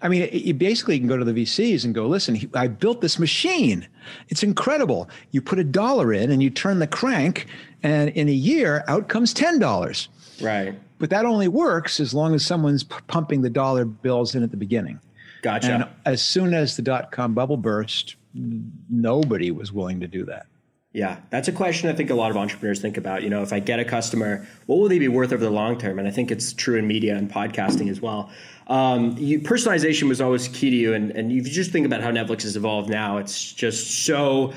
I 0.00 0.08
mean, 0.08 0.22
it- 0.22 0.32
you 0.44 0.54
basically 0.54 0.96
can 0.98 1.08
go 1.08 1.16
to 1.16 1.24
the 1.24 1.32
VCs 1.32 1.84
and 1.84 1.92
go, 1.94 2.06
listen, 2.06 2.36
he- 2.36 2.48
I 2.54 2.68
built 2.68 3.00
this 3.00 3.18
machine. 3.18 3.88
It's 4.28 4.42
incredible. 4.44 5.10
You 5.32 5.42
put 5.42 5.58
a 5.58 5.64
dollar 5.64 6.12
in 6.12 6.30
and 6.30 6.40
you 6.42 6.50
turn 6.50 6.78
the 6.78 6.86
crank, 6.86 7.46
and 7.82 8.10
in 8.10 8.28
a 8.28 8.32
year, 8.32 8.84
out 8.88 9.08
comes 9.08 9.32
$10. 9.34 10.08
Right. 10.40 10.78
But 10.98 11.10
that 11.10 11.24
only 11.24 11.48
works 11.48 12.00
as 12.00 12.12
long 12.12 12.34
as 12.34 12.44
someone's 12.44 12.84
p- 12.84 12.96
pumping 13.06 13.42
the 13.42 13.50
dollar 13.50 13.84
bills 13.84 14.34
in 14.34 14.42
at 14.42 14.50
the 14.50 14.56
beginning. 14.56 15.00
Gotcha. 15.42 15.72
And 15.72 15.84
as 16.04 16.22
soon 16.22 16.52
as 16.52 16.76
the 16.76 16.82
dot 16.82 17.10
com 17.12 17.32
bubble 17.34 17.56
burst, 17.56 18.16
nobody 18.34 19.50
was 19.50 19.72
willing 19.72 20.00
to 20.00 20.06
do 20.06 20.24
that. 20.26 20.46
Yeah, 20.92 21.20
that's 21.30 21.46
a 21.46 21.52
question 21.52 21.88
I 21.88 21.92
think 21.92 22.10
a 22.10 22.14
lot 22.14 22.32
of 22.32 22.36
entrepreneurs 22.36 22.80
think 22.80 22.96
about. 22.96 23.22
You 23.22 23.30
know, 23.30 23.42
if 23.42 23.52
I 23.52 23.60
get 23.60 23.78
a 23.78 23.84
customer, 23.84 24.46
what 24.66 24.80
will 24.80 24.88
they 24.88 24.98
be 24.98 25.06
worth 25.06 25.32
over 25.32 25.44
the 25.44 25.50
long 25.50 25.78
term? 25.78 26.00
And 26.00 26.08
I 26.08 26.10
think 26.10 26.32
it's 26.32 26.52
true 26.52 26.76
in 26.76 26.86
media 26.86 27.16
and 27.16 27.30
podcasting 27.30 27.88
as 27.88 28.00
well. 28.00 28.30
Um, 28.66 29.16
you, 29.16 29.40
personalization 29.40 30.08
was 30.08 30.20
always 30.20 30.48
key 30.48 30.70
to 30.70 30.76
you, 30.76 30.94
and, 30.94 31.12
and 31.12 31.30
if 31.30 31.46
you 31.46 31.52
just 31.52 31.70
think 31.70 31.86
about 31.86 32.02
how 32.02 32.10
Netflix 32.10 32.42
has 32.42 32.56
evolved 32.56 32.90
now, 32.90 33.18
it's 33.18 33.52
just 33.52 34.04
so 34.04 34.52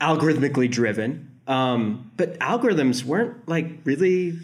algorithmically 0.00 0.70
driven. 0.70 1.30
Um, 1.46 2.10
but 2.16 2.38
algorithms 2.40 3.04
weren't 3.04 3.48
like 3.48 3.80
really 3.84 4.38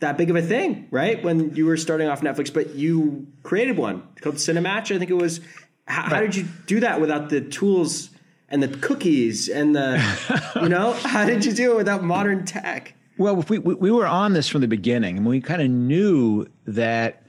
that 0.00 0.18
big 0.18 0.30
of 0.30 0.36
a 0.36 0.42
thing, 0.42 0.88
right? 0.90 1.22
When 1.22 1.54
you 1.56 1.66
were 1.66 1.76
starting 1.76 2.08
off 2.08 2.20
Netflix, 2.20 2.52
but 2.52 2.74
you 2.74 3.26
created 3.42 3.76
one 3.76 4.02
called 4.20 4.36
Cinematch. 4.36 4.94
I 4.94 4.98
think 4.98 5.10
it 5.10 5.14
was. 5.14 5.40
How, 5.86 6.02
how 6.02 6.20
did 6.20 6.36
you 6.36 6.46
do 6.66 6.80
that 6.80 7.00
without 7.00 7.28
the 7.28 7.40
tools 7.40 8.10
and 8.48 8.62
the 8.62 8.68
cookies 8.68 9.48
and 9.48 9.74
the, 9.74 10.52
you 10.62 10.68
know, 10.68 10.92
how 10.92 11.24
did 11.24 11.44
you 11.44 11.52
do 11.52 11.72
it 11.72 11.76
without 11.76 12.04
modern 12.04 12.44
tech? 12.44 12.94
Well, 13.18 13.36
we 13.48 13.58
we 13.58 13.90
were 13.90 14.06
on 14.06 14.32
this 14.32 14.48
from 14.48 14.60
the 14.62 14.68
beginning, 14.68 15.18
and 15.18 15.26
we 15.26 15.40
kind 15.40 15.60
of 15.60 15.70
knew 15.70 16.46
that 16.66 17.21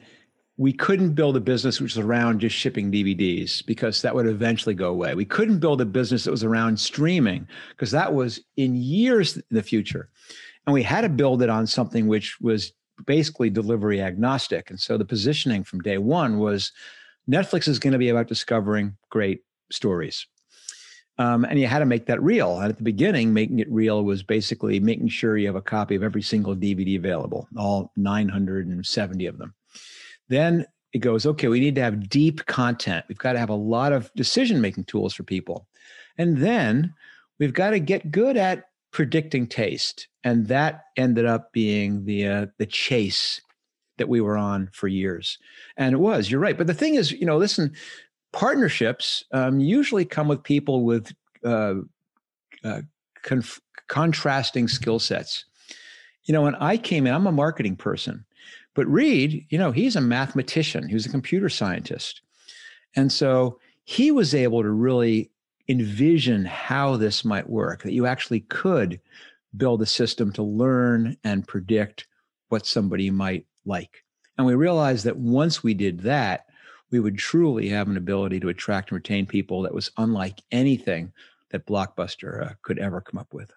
we 0.57 0.71
couldn't 0.71 1.13
build 1.13 1.35
a 1.35 1.41
business 1.41 1.79
which 1.81 1.95
was 1.95 2.05
around 2.05 2.39
just 2.39 2.55
shipping 2.55 2.91
DVDs 2.91 3.65
because 3.65 4.01
that 4.01 4.13
would 4.13 4.27
eventually 4.27 4.75
go 4.75 4.89
away. 4.89 5.15
We 5.15 5.25
couldn't 5.25 5.59
build 5.59 5.81
a 5.81 5.85
business 5.85 6.25
that 6.25 6.31
was 6.31 6.43
around 6.43 6.79
streaming 6.79 7.47
because 7.69 7.91
that 7.91 8.13
was 8.13 8.39
in 8.55 8.75
years 8.75 9.37
in 9.37 9.43
the 9.49 9.63
future. 9.63 10.09
And 10.67 10.73
we 10.73 10.83
had 10.83 11.01
to 11.01 11.09
build 11.09 11.41
it 11.41 11.49
on 11.49 11.65
something 11.65 12.07
which 12.07 12.39
was 12.39 12.71
basically 13.05 13.49
delivery 13.49 13.99
agnostic. 13.99 14.69
And 14.69 14.79
so 14.79 14.97
the 14.97 15.05
positioning 15.05 15.63
from 15.63 15.81
day 15.81 15.97
one 15.97 16.37
was 16.37 16.71
Netflix 17.29 17.67
is 17.67 17.79
going 17.79 17.93
to 17.93 17.99
be 17.99 18.09
about 18.09 18.27
discovering 18.27 18.95
great 19.09 19.41
stories. 19.71 20.27
Um, 21.17 21.45
and 21.45 21.59
you 21.59 21.67
had 21.67 21.79
to 21.79 21.85
make 21.85 22.05
that 22.07 22.21
real. 22.21 22.59
And 22.59 22.69
at 22.69 22.77
the 22.77 22.83
beginning, 22.83 23.33
making 23.33 23.59
it 23.59 23.71
real 23.71 24.03
was 24.03 24.23
basically 24.23 24.79
making 24.79 25.09
sure 25.09 25.37
you 25.37 25.47
have 25.47 25.55
a 25.55 25.61
copy 25.61 25.95
of 25.95 26.03
every 26.03 26.21
single 26.21 26.55
DVD 26.55 26.97
available, 26.97 27.47
all 27.57 27.91
970 27.95 29.25
of 29.25 29.37
them. 29.37 29.53
Then 30.29 30.65
it 30.93 30.99
goes, 30.99 31.25
okay, 31.25 31.47
we 31.47 31.59
need 31.59 31.75
to 31.75 31.81
have 31.81 32.09
deep 32.09 32.45
content. 32.45 33.05
We've 33.07 33.17
got 33.17 33.33
to 33.33 33.39
have 33.39 33.49
a 33.49 33.55
lot 33.55 33.93
of 33.93 34.11
decision 34.15 34.61
making 34.61 34.85
tools 34.85 35.13
for 35.13 35.23
people. 35.23 35.67
And 36.17 36.37
then 36.37 36.93
we've 37.39 37.53
got 37.53 37.71
to 37.71 37.79
get 37.79 38.11
good 38.11 38.37
at 38.37 38.65
predicting 38.91 39.47
taste. 39.47 40.07
And 40.23 40.47
that 40.47 40.83
ended 40.95 41.25
up 41.25 41.51
being 41.51 42.05
the 42.05 42.27
uh, 42.27 42.45
the 42.57 42.67
chase 42.67 43.41
that 43.97 44.09
we 44.09 44.21
were 44.21 44.37
on 44.37 44.69
for 44.71 44.87
years. 44.87 45.37
And 45.77 45.93
it 45.93 45.99
was, 45.99 46.29
you're 46.29 46.39
right. 46.39 46.57
But 46.57 46.67
the 46.67 46.73
thing 46.73 46.95
is, 46.95 47.11
you 47.11 47.25
know, 47.25 47.37
listen, 47.37 47.73
partnerships 48.31 49.23
um, 49.31 49.59
usually 49.59 50.05
come 50.05 50.27
with 50.27 50.43
people 50.43 50.83
with 50.83 51.13
uh, 51.43 51.75
uh, 52.63 52.81
conf- 53.21 53.61
contrasting 53.87 54.67
skill 54.67 54.99
sets. 54.99 55.45
You 56.25 56.33
know, 56.33 56.41
when 56.41 56.55
I 56.55 56.77
came 56.77 57.05
in, 57.05 57.13
I'm 57.13 57.27
a 57.27 57.31
marketing 57.31 57.75
person, 57.75 58.25
but 58.73 58.87
Reed, 58.87 59.45
you 59.49 59.57
know, 59.57 59.71
he's 59.71 59.95
a 59.95 60.01
mathematician, 60.01 60.87
he 60.87 60.93
was 60.93 61.05
a 61.05 61.11
computer 61.11 61.49
scientist. 61.49 62.21
And 62.95 63.11
so 63.11 63.59
he 63.83 64.11
was 64.11 64.33
able 64.33 64.61
to 64.61 64.69
really 64.69 65.31
envision 65.67 66.45
how 66.45 66.97
this 66.97 67.23
might 67.23 67.49
work, 67.49 67.83
that 67.83 67.93
you 67.93 68.05
actually 68.05 68.41
could 68.41 68.99
build 69.55 69.81
a 69.81 69.85
system 69.85 70.31
to 70.33 70.43
learn 70.43 71.17
and 71.23 71.47
predict 71.47 72.07
what 72.49 72.65
somebody 72.65 73.09
might 73.09 73.45
like. 73.65 74.03
And 74.37 74.47
we 74.47 74.55
realized 74.55 75.05
that 75.05 75.17
once 75.17 75.63
we 75.63 75.73
did 75.73 75.99
that, 76.01 76.47
we 76.91 76.99
would 76.99 77.17
truly 77.17 77.69
have 77.69 77.87
an 77.87 77.97
ability 77.97 78.39
to 78.39 78.49
attract 78.49 78.91
and 78.91 78.97
retain 78.97 79.25
people 79.25 79.61
that 79.63 79.73
was 79.73 79.91
unlike 79.97 80.41
anything 80.51 81.11
that 81.49 81.65
Blockbuster 81.65 82.45
uh, 82.45 82.53
could 82.61 82.79
ever 82.79 83.01
come 83.01 83.19
up 83.19 83.33
with. 83.33 83.51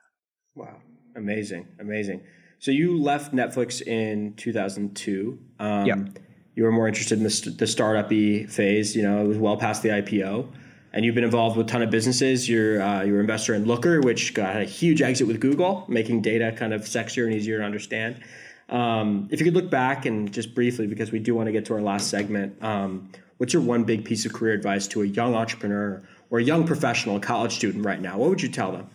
Wow. 0.55 0.77
Amazing. 1.17 1.67
Amazing. 1.81 2.23
So 2.67 2.73
you 2.73 3.01
left 3.01 3.33
Netflix 3.33 3.81
in 3.81 4.35
2002. 4.35 5.39
Um, 5.61 5.87
Yep. 5.87 6.19
You 6.57 6.65
were 6.65 6.73
more 6.73 6.89
interested 6.89 7.17
in 7.17 7.23
the, 7.23 7.31
st- 7.31 7.59
the 7.59 7.67
startup 7.69 8.09
phase. 8.09 8.97
You 8.97 9.05
know, 9.05 9.23
it 9.23 9.29
was 9.29 9.39
well 9.39 9.57
past 9.57 9.85
the 9.85 9.91
IPO. 9.91 10.49
And 10.93 11.05
you've 11.05 11.15
been 11.15 11.23
involved 11.23 11.57
with 11.57 11.69
a 11.69 11.71
ton 11.71 11.83
of 11.83 11.91
businesses. 11.91 12.49
You're 12.49 12.83
uh, 12.83 13.05
you're 13.05 13.21
an 13.21 13.21
investor 13.21 13.55
in 13.55 13.67
Looker, 13.67 14.01
which 14.01 14.35
got 14.35 14.57
a 14.57 14.65
huge 14.65 15.01
exit 15.01 15.29
with 15.29 15.39
Google, 15.39 15.85
making 15.87 16.23
data 16.23 16.51
kind 16.59 16.73
of 16.73 16.81
sexier 16.81 17.25
and 17.27 17.35
easier 17.35 17.59
to 17.59 17.65
understand. 17.65 18.21
Um, 18.69 19.29
if 19.31 19.39
you 19.39 19.45
could 19.45 19.55
look 19.55 19.71
back 19.71 20.05
and 20.05 20.33
just 20.33 20.53
briefly, 20.53 20.89
because 20.89 21.13
we 21.13 21.21
do 21.21 21.37
want 21.37 21.47
to 21.47 21.53
get 21.53 21.67
to 21.67 21.75
our 21.75 21.81
last 21.81 22.11
segment, 22.11 22.61
um, 22.65 23.13
what's 23.37 23.53
your 23.53 23.63
one 23.63 23.85
big 23.85 24.05
piece 24.05 24.27
of 24.27 24.33
career 24.33 24.55
advice 24.55 24.89
to 24.89 25.03
a 25.03 25.07
young 25.07 25.37
entrepreneur 25.37 26.03
or 26.31 26.41
a 26.41 26.43
young 26.43 26.67
professional, 26.67 27.15
a 27.15 27.21
college 27.21 27.55
student 27.55 27.85
right 27.85 28.01
now? 28.01 28.19
What 28.19 28.29
would 28.29 28.43
you 28.43 28.49
tell 28.49 28.73
them? 28.73 28.91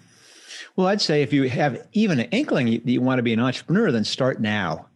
Well, 0.75 0.87
I'd 0.87 1.01
say 1.01 1.21
if 1.21 1.33
you 1.33 1.49
have 1.49 1.87
even 1.93 2.19
an 2.19 2.29
inkling 2.31 2.65
that 2.71 2.87
you 2.87 3.01
want 3.01 3.19
to 3.19 3.23
be 3.23 3.33
an 3.33 3.39
entrepreneur, 3.39 3.91
then 3.91 4.03
start 4.03 4.39
now. 4.41 4.87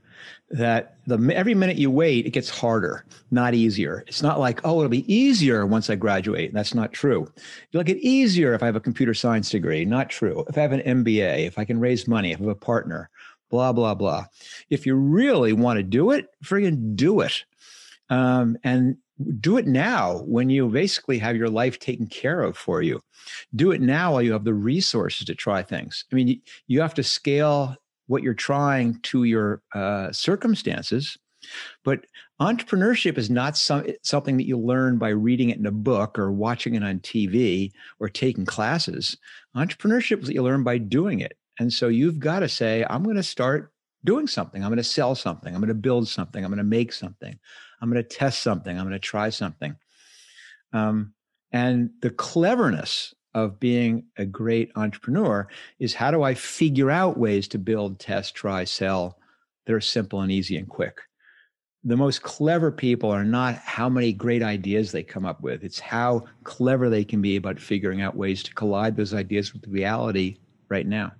that 0.51 0.97
the 1.07 1.17
every 1.35 1.55
minute 1.55 1.77
you 1.77 1.89
wait, 1.89 2.25
it 2.25 2.31
gets 2.31 2.49
harder, 2.49 3.03
not 3.31 3.53
easier. 3.53 4.03
It's 4.07 4.21
not 4.21 4.39
like, 4.39 4.61
oh, 4.63 4.79
it'll 4.79 4.89
be 4.89 5.11
easier 5.13 5.65
once 5.65 5.89
I 5.89 5.95
graduate. 5.95 6.53
That's 6.53 6.73
not 6.75 6.93
true. 6.93 7.31
It'll 7.71 7.83
get 7.83 7.97
easier 7.97 8.53
if 8.53 8.61
I 8.61 8.67
have 8.67 8.75
a 8.75 8.81
computer 8.81 9.13
science 9.13 9.49
degree. 9.49 9.85
Not 9.85 10.09
true. 10.09 10.45
If 10.47 10.57
I 10.57 10.61
have 10.61 10.71
an 10.71 11.03
MBA, 11.03 11.47
if 11.47 11.57
I 11.57 11.65
can 11.65 11.79
raise 11.79 12.07
money, 12.07 12.31
if 12.31 12.39
I 12.39 12.43
have 12.43 12.49
a 12.51 12.55
partner, 12.55 13.09
blah, 13.49 13.73
blah, 13.73 13.95
blah. 13.95 14.25
If 14.69 14.85
you 14.85 14.95
really 14.95 15.53
want 15.53 15.77
to 15.77 15.83
do 15.83 16.11
it, 16.11 16.27
friggin' 16.43 16.95
do 16.95 17.21
it. 17.21 17.43
Um, 18.09 18.57
and 18.63 18.97
do 19.39 19.57
it 19.57 19.67
now 19.67 20.19
when 20.25 20.49
you 20.49 20.67
basically 20.67 21.17
have 21.19 21.35
your 21.35 21.49
life 21.49 21.79
taken 21.79 22.07
care 22.07 22.41
of 22.41 22.57
for 22.57 22.81
you. 22.81 23.01
Do 23.55 23.71
it 23.71 23.81
now 23.81 24.13
while 24.13 24.21
you 24.21 24.33
have 24.33 24.43
the 24.43 24.53
resources 24.53 25.25
to 25.27 25.35
try 25.35 25.63
things. 25.63 26.05
I 26.11 26.15
mean, 26.15 26.41
you 26.67 26.81
have 26.81 26.93
to 26.95 27.03
scale 27.03 27.75
what 28.07 28.23
you're 28.23 28.33
trying 28.33 28.99
to 29.03 29.23
your 29.23 29.61
uh, 29.73 30.11
circumstances. 30.11 31.17
But 31.83 32.05
entrepreneurship 32.41 33.17
is 33.17 33.29
not 33.29 33.55
some, 33.55 33.85
something 34.03 34.37
that 34.37 34.47
you 34.47 34.57
learn 34.57 34.97
by 34.97 35.09
reading 35.09 35.49
it 35.49 35.59
in 35.59 35.65
a 35.65 35.71
book 35.71 36.17
or 36.17 36.31
watching 36.31 36.75
it 36.75 36.83
on 36.83 36.99
TV 36.99 37.71
or 37.99 38.09
taking 38.09 38.45
classes. 38.45 39.17
Entrepreneurship 39.55 40.21
is 40.21 40.29
what 40.29 40.35
you 40.35 40.43
learn 40.43 40.63
by 40.63 40.77
doing 40.79 41.19
it. 41.19 41.37
And 41.59 41.71
so 41.71 41.87
you've 41.87 42.19
got 42.19 42.39
to 42.39 42.49
say, 42.49 42.85
I'm 42.89 43.03
going 43.03 43.15
to 43.15 43.23
start 43.23 43.71
doing 44.03 44.27
something. 44.27 44.63
I'm 44.63 44.69
going 44.69 44.77
to 44.77 44.83
sell 44.83 45.15
something. 45.15 45.53
I'm 45.53 45.61
going 45.61 45.69
to 45.69 45.73
build 45.73 46.07
something. 46.07 46.43
I'm 46.43 46.51
going 46.51 46.57
to 46.57 46.63
make 46.63 46.93
something. 46.93 47.37
I'm 47.85 47.91
going 47.91 48.03
to 48.03 48.09
test 48.09 48.41
something. 48.41 48.75
I'm 48.75 48.85
going 48.85 48.93
to 48.93 48.99
try 48.99 49.29
something. 49.29 49.75
Um, 50.73 51.13
and 51.51 51.91
the 52.01 52.09
cleverness 52.09 53.13
of 53.35 53.59
being 53.59 54.05
a 54.17 54.25
great 54.25 54.71
entrepreneur 54.75 55.47
is 55.77 55.93
how 55.93 56.09
do 56.09 56.23
I 56.23 56.33
figure 56.33 56.89
out 56.89 57.19
ways 57.19 57.47
to 57.49 57.59
build, 57.59 57.99
test, 57.99 58.33
try, 58.33 58.63
sell 58.63 59.19
that 59.65 59.73
are 59.73 59.81
simple 59.81 60.21
and 60.21 60.31
easy 60.31 60.57
and 60.57 60.67
quick? 60.67 60.97
The 61.83 61.95
most 61.95 62.23
clever 62.23 62.71
people 62.71 63.11
are 63.11 63.23
not 63.23 63.53
how 63.57 63.87
many 63.87 64.13
great 64.13 64.41
ideas 64.41 64.91
they 64.91 65.03
come 65.03 65.23
up 65.23 65.41
with. 65.41 65.63
It's 65.63 65.79
how 65.79 66.25
clever 66.43 66.89
they 66.89 67.03
can 67.03 67.21
be 67.21 67.35
about 67.35 67.59
figuring 67.59 68.01
out 68.01 68.15
ways 68.15 68.41
to 68.41 68.53
collide 68.55 68.97
those 68.97 69.13
ideas 69.13 69.53
with 69.53 69.67
reality 69.67 70.37
right 70.69 70.87
now. 70.87 71.11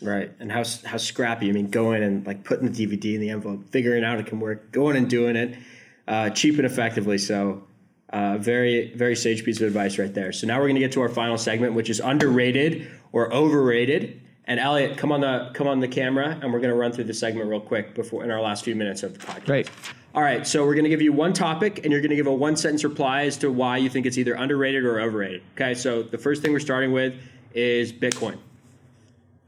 Right, 0.00 0.32
and 0.40 0.50
how 0.50 0.62
how 0.84 0.96
scrappy. 0.96 1.50
I 1.50 1.52
mean, 1.52 1.68
going 1.68 2.02
and 2.02 2.24
like 2.24 2.44
putting 2.44 2.70
the 2.70 2.86
DVD 2.86 3.16
in 3.16 3.20
the 3.20 3.30
envelope, 3.30 3.68
figuring 3.68 4.04
out 4.04 4.18
it 4.18 4.26
can 4.26 4.40
work, 4.40 4.70
going 4.70 4.96
and 4.96 5.10
doing 5.10 5.36
it, 5.36 5.58
uh, 6.08 6.30
cheap 6.30 6.56
and 6.56 6.66
effectively. 6.66 7.18
So, 7.18 7.62
uh, 8.10 8.38
very 8.38 8.94
very 8.94 9.14
sage 9.14 9.44
piece 9.44 9.60
of 9.60 9.66
advice 9.66 9.98
right 9.98 10.12
there. 10.12 10.32
So 10.32 10.46
now 10.46 10.56
we're 10.56 10.64
going 10.64 10.76
to 10.76 10.80
get 10.80 10.92
to 10.92 11.02
our 11.02 11.10
final 11.10 11.36
segment, 11.36 11.74
which 11.74 11.90
is 11.90 12.00
underrated 12.00 12.90
or 13.12 13.32
overrated. 13.32 14.22
And 14.46 14.58
Elliot, 14.58 14.96
come 14.96 15.12
on 15.12 15.20
the 15.20 15.50
come 15.52 15.68
on 15.68 15.80
the 15.80 15.88
camera, 15.88 16.38
and 16.40 16.50
we're 16.52 16.60
going 16.60 16.70
to 16.70 16.76
run 16.76 16.90
through 16.90 17.04
the 17.04 17.14
segment 17.14 17.50
real 17.50 17.60
quick 17.60 17.94
before 17.94 18.24
in 18.24 18.30
our 18.30 18.40
last 18.40 18.64
few 18.64 18.74
minutes 18.74 19.02
of 19.02 19.12
the 19.12 19.24
podcast. 19.24 19.44
Great. 19.44 19.70
All 20.14 20.22
right, 20.22 20.46
so 20.46 20.64
we're 20.64 20.74
going 20.74 20.84
to 20.84 20.90
give 20.90 21.02
you 21.02 21.12
one 21.12 21.34
topic, 21.34 21.84
and 21.84 21.92
you're 21.92 22.00
going 22.00 22.10
to 22.10 22.16
give 22.16 22.26
a 22.26 22.32
one 22.32 22.56
sentence 22.56 22.82
reply 22.82 23.24
as 23.24 23.36
to 23.36 23.52
why 23.52 23.76
you 23.76 23.90
think 23.90 24.06
it's 24.06 24.16
either 24.16 24.32
underrated 24.32 24.84
or 24.84 25.00
overrated. 25.00 25.42
Okay, 25.54 25.74
so 25.74 26.02
the 26.02 26.16
first 26.16 26.40
thing 26.40 26.50
we're 26.50 26.60
starting 26.60 26.92
with 26.92 27.14
is 27.52 27.92
Bitcoin. 27.92 28.38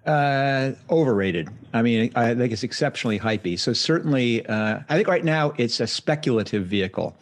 Uh, 0.07 0.73
overrated. 0.89 1.51
I 1.75 1.83
mean, 1.83 2.11
I 2.17 2.35
think 2.35 2.53
it's 2.53 2.63
exceptionally 2.63 3.19
hypey. 3.19 3.59
So 3.59 3.73
certainly, 3.73 4.47
uh, 4.47 4.81
I 4.89 4.97
think 4.97 5.09
right 5.09 5.25
now 5.25 5.53
it's 5.59 5.79
a 5.79 5.87
speculative 5.87 6.67
vehicle. 6.67 7.17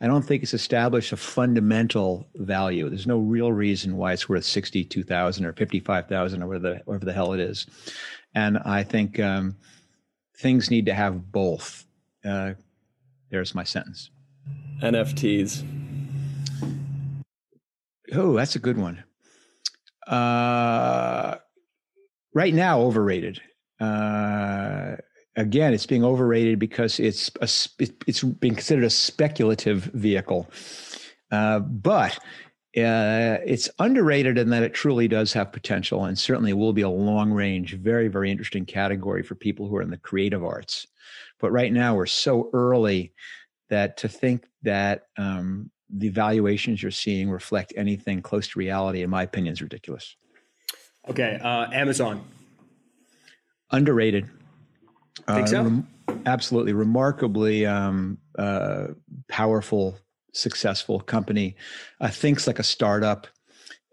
I 0.00 0.06
don't 0.06 0.22
think 0.22 0.42
it's 0.42 0.54
established 0.54 1.12
a 1.12 1.16
fundamental 1.16 2.28
value. 2.36 2.88
There's 2.88 3.06
no 3.06 3.18
real 3.18 3.52
reason 3.52 3.96
why 3.96 4.12
it's 4.12 4.28
worth 4.28 4.44
sixty-two 4.44 5.02
thousand 5.02 5.44
or 5.44 5.52
fifty-five 5.52 6.08
thousand 6.08 6.42
or 6.42 6.46
whatever 6.46 6.74
the, 6.74 6.82
whatever 6.84 7.04
the 7.04 7.12
hell 7.12 7.32
it 7.32 7.40
is. 7.40 7.66
And 8.34 8.58
I 8.58 8.84
think 8.84 9.18
um, 9.18 9.56
things 10.38 10.70
need 10.70 10.86
to 10.86 10.94
have 10.94 11.32
both. 11.32 11.84
Uh, 12.24 12.54
there's 13.30 13.54
my 13.54 13.64
sentence. 13.64 14.10
NFTs. 14.82 15.64
Oh, 18.12 18.34
that's 18.36 18.56
a 18.56 18.60
good 18.60 18.78
one. 18.78 19.04
Uh, 20.06 21.36
right 22.34 22.54
now 22.54 22.80
overrated. 22.80 23.40
Uh, 23.80 24.96
again, 25.36 25.72
it's 25.72 25.86
being 25.86 26.04
overrated 26.04 26.58
because 26.58 27.00
it's 27.00 27.30
a, 27.40 27.48
it's 28.06 28.22
being 28.22 28.54
considered 28.54 28.84
a 28.84 28.90
speculative 28.90 29.84
vehicle, 29.94 30.50
uh, 31.30 31.60
but 31.60 32.18
uh, 32.76 33.38
it's 33.44 33.68
underrated 33.78 34.38
in 34.38 34.50
that 34.50 34.62
it 34.62 34.74
truly 34.74 35.08
does 35.08 35.32
have 35.32 35.50
potential, 35.52 36.04
and 36.04 36.18
certainly 36.18 36.52
will 36.52 36.72
be 36.72 36.82
a 36.82 36.88
long 36.88 37.32
range, 37.32 37.74
very 37.74 38.08
very 38.08 38.30
interesting 38.30 38.64
category 38.64 39.22
for 39.22 39.34
people 39.34 39.66
who 39.66 39.76
are 39.76 39.82
in 39.82 39.90
the 39.90 39.96
creative 39.96 40.44
arts. 40.44 40.86
But 41.40 41.52
right 41.52 41.72
now, 41.72 41.94
we're 41.94 42.06
so 42.06 42.50
early 42.52 43.12
that 43.70 43.96
to 43.98 44.08
think 44.08 44.46
that 44.62 45.04
um, 45.16 45.70
the 45.88 46.10
valuations 46.10 46.82
you're 46.82 46.92
seeing 46.92 47.30
reflect 47.30 47.72
anything 47.76 48.22
close 48.22 48.48
to 48.48 48.58
reality, 48.58 49.02
in 49.02 49.10
my 49.10 49.22
opinion, 49.22 49.52
is 49.54 49.62
ridiculous. 49.62 50.16
Okay, 51.08 51.38
uh, 51.42 51.68
Amazon. 51.72 52.24
Underrated. 53.70 54.28
Think 55.26 55.48
so? 55.48 55.60
Uh, 55.60 55.62
rem- 55.64 55.88
absolutely, 56.26 56.72
remarkably 56.72 57.66
um, 57.66 58.18
uh, 58.38 58.88
powerful, 59.28 59.96
successful 60.32 61.00
company. 61.00 61.56
Uh, 62.00 62.08
thinks 62.08 62.46
like 62.46 62.58
a 62.58 62.64
startup. 62.64 63.26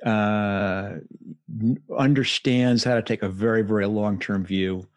Uh, 0.06 0.98
understands 1.98 2.84
how 2.84 2.93
to 2.96 3.02
take 3.02 3.24
a 3.24 3.30
very, 3.30 3.63
very 3.63 3.88
long-term 3.88 4.46
view. 4.46 4.88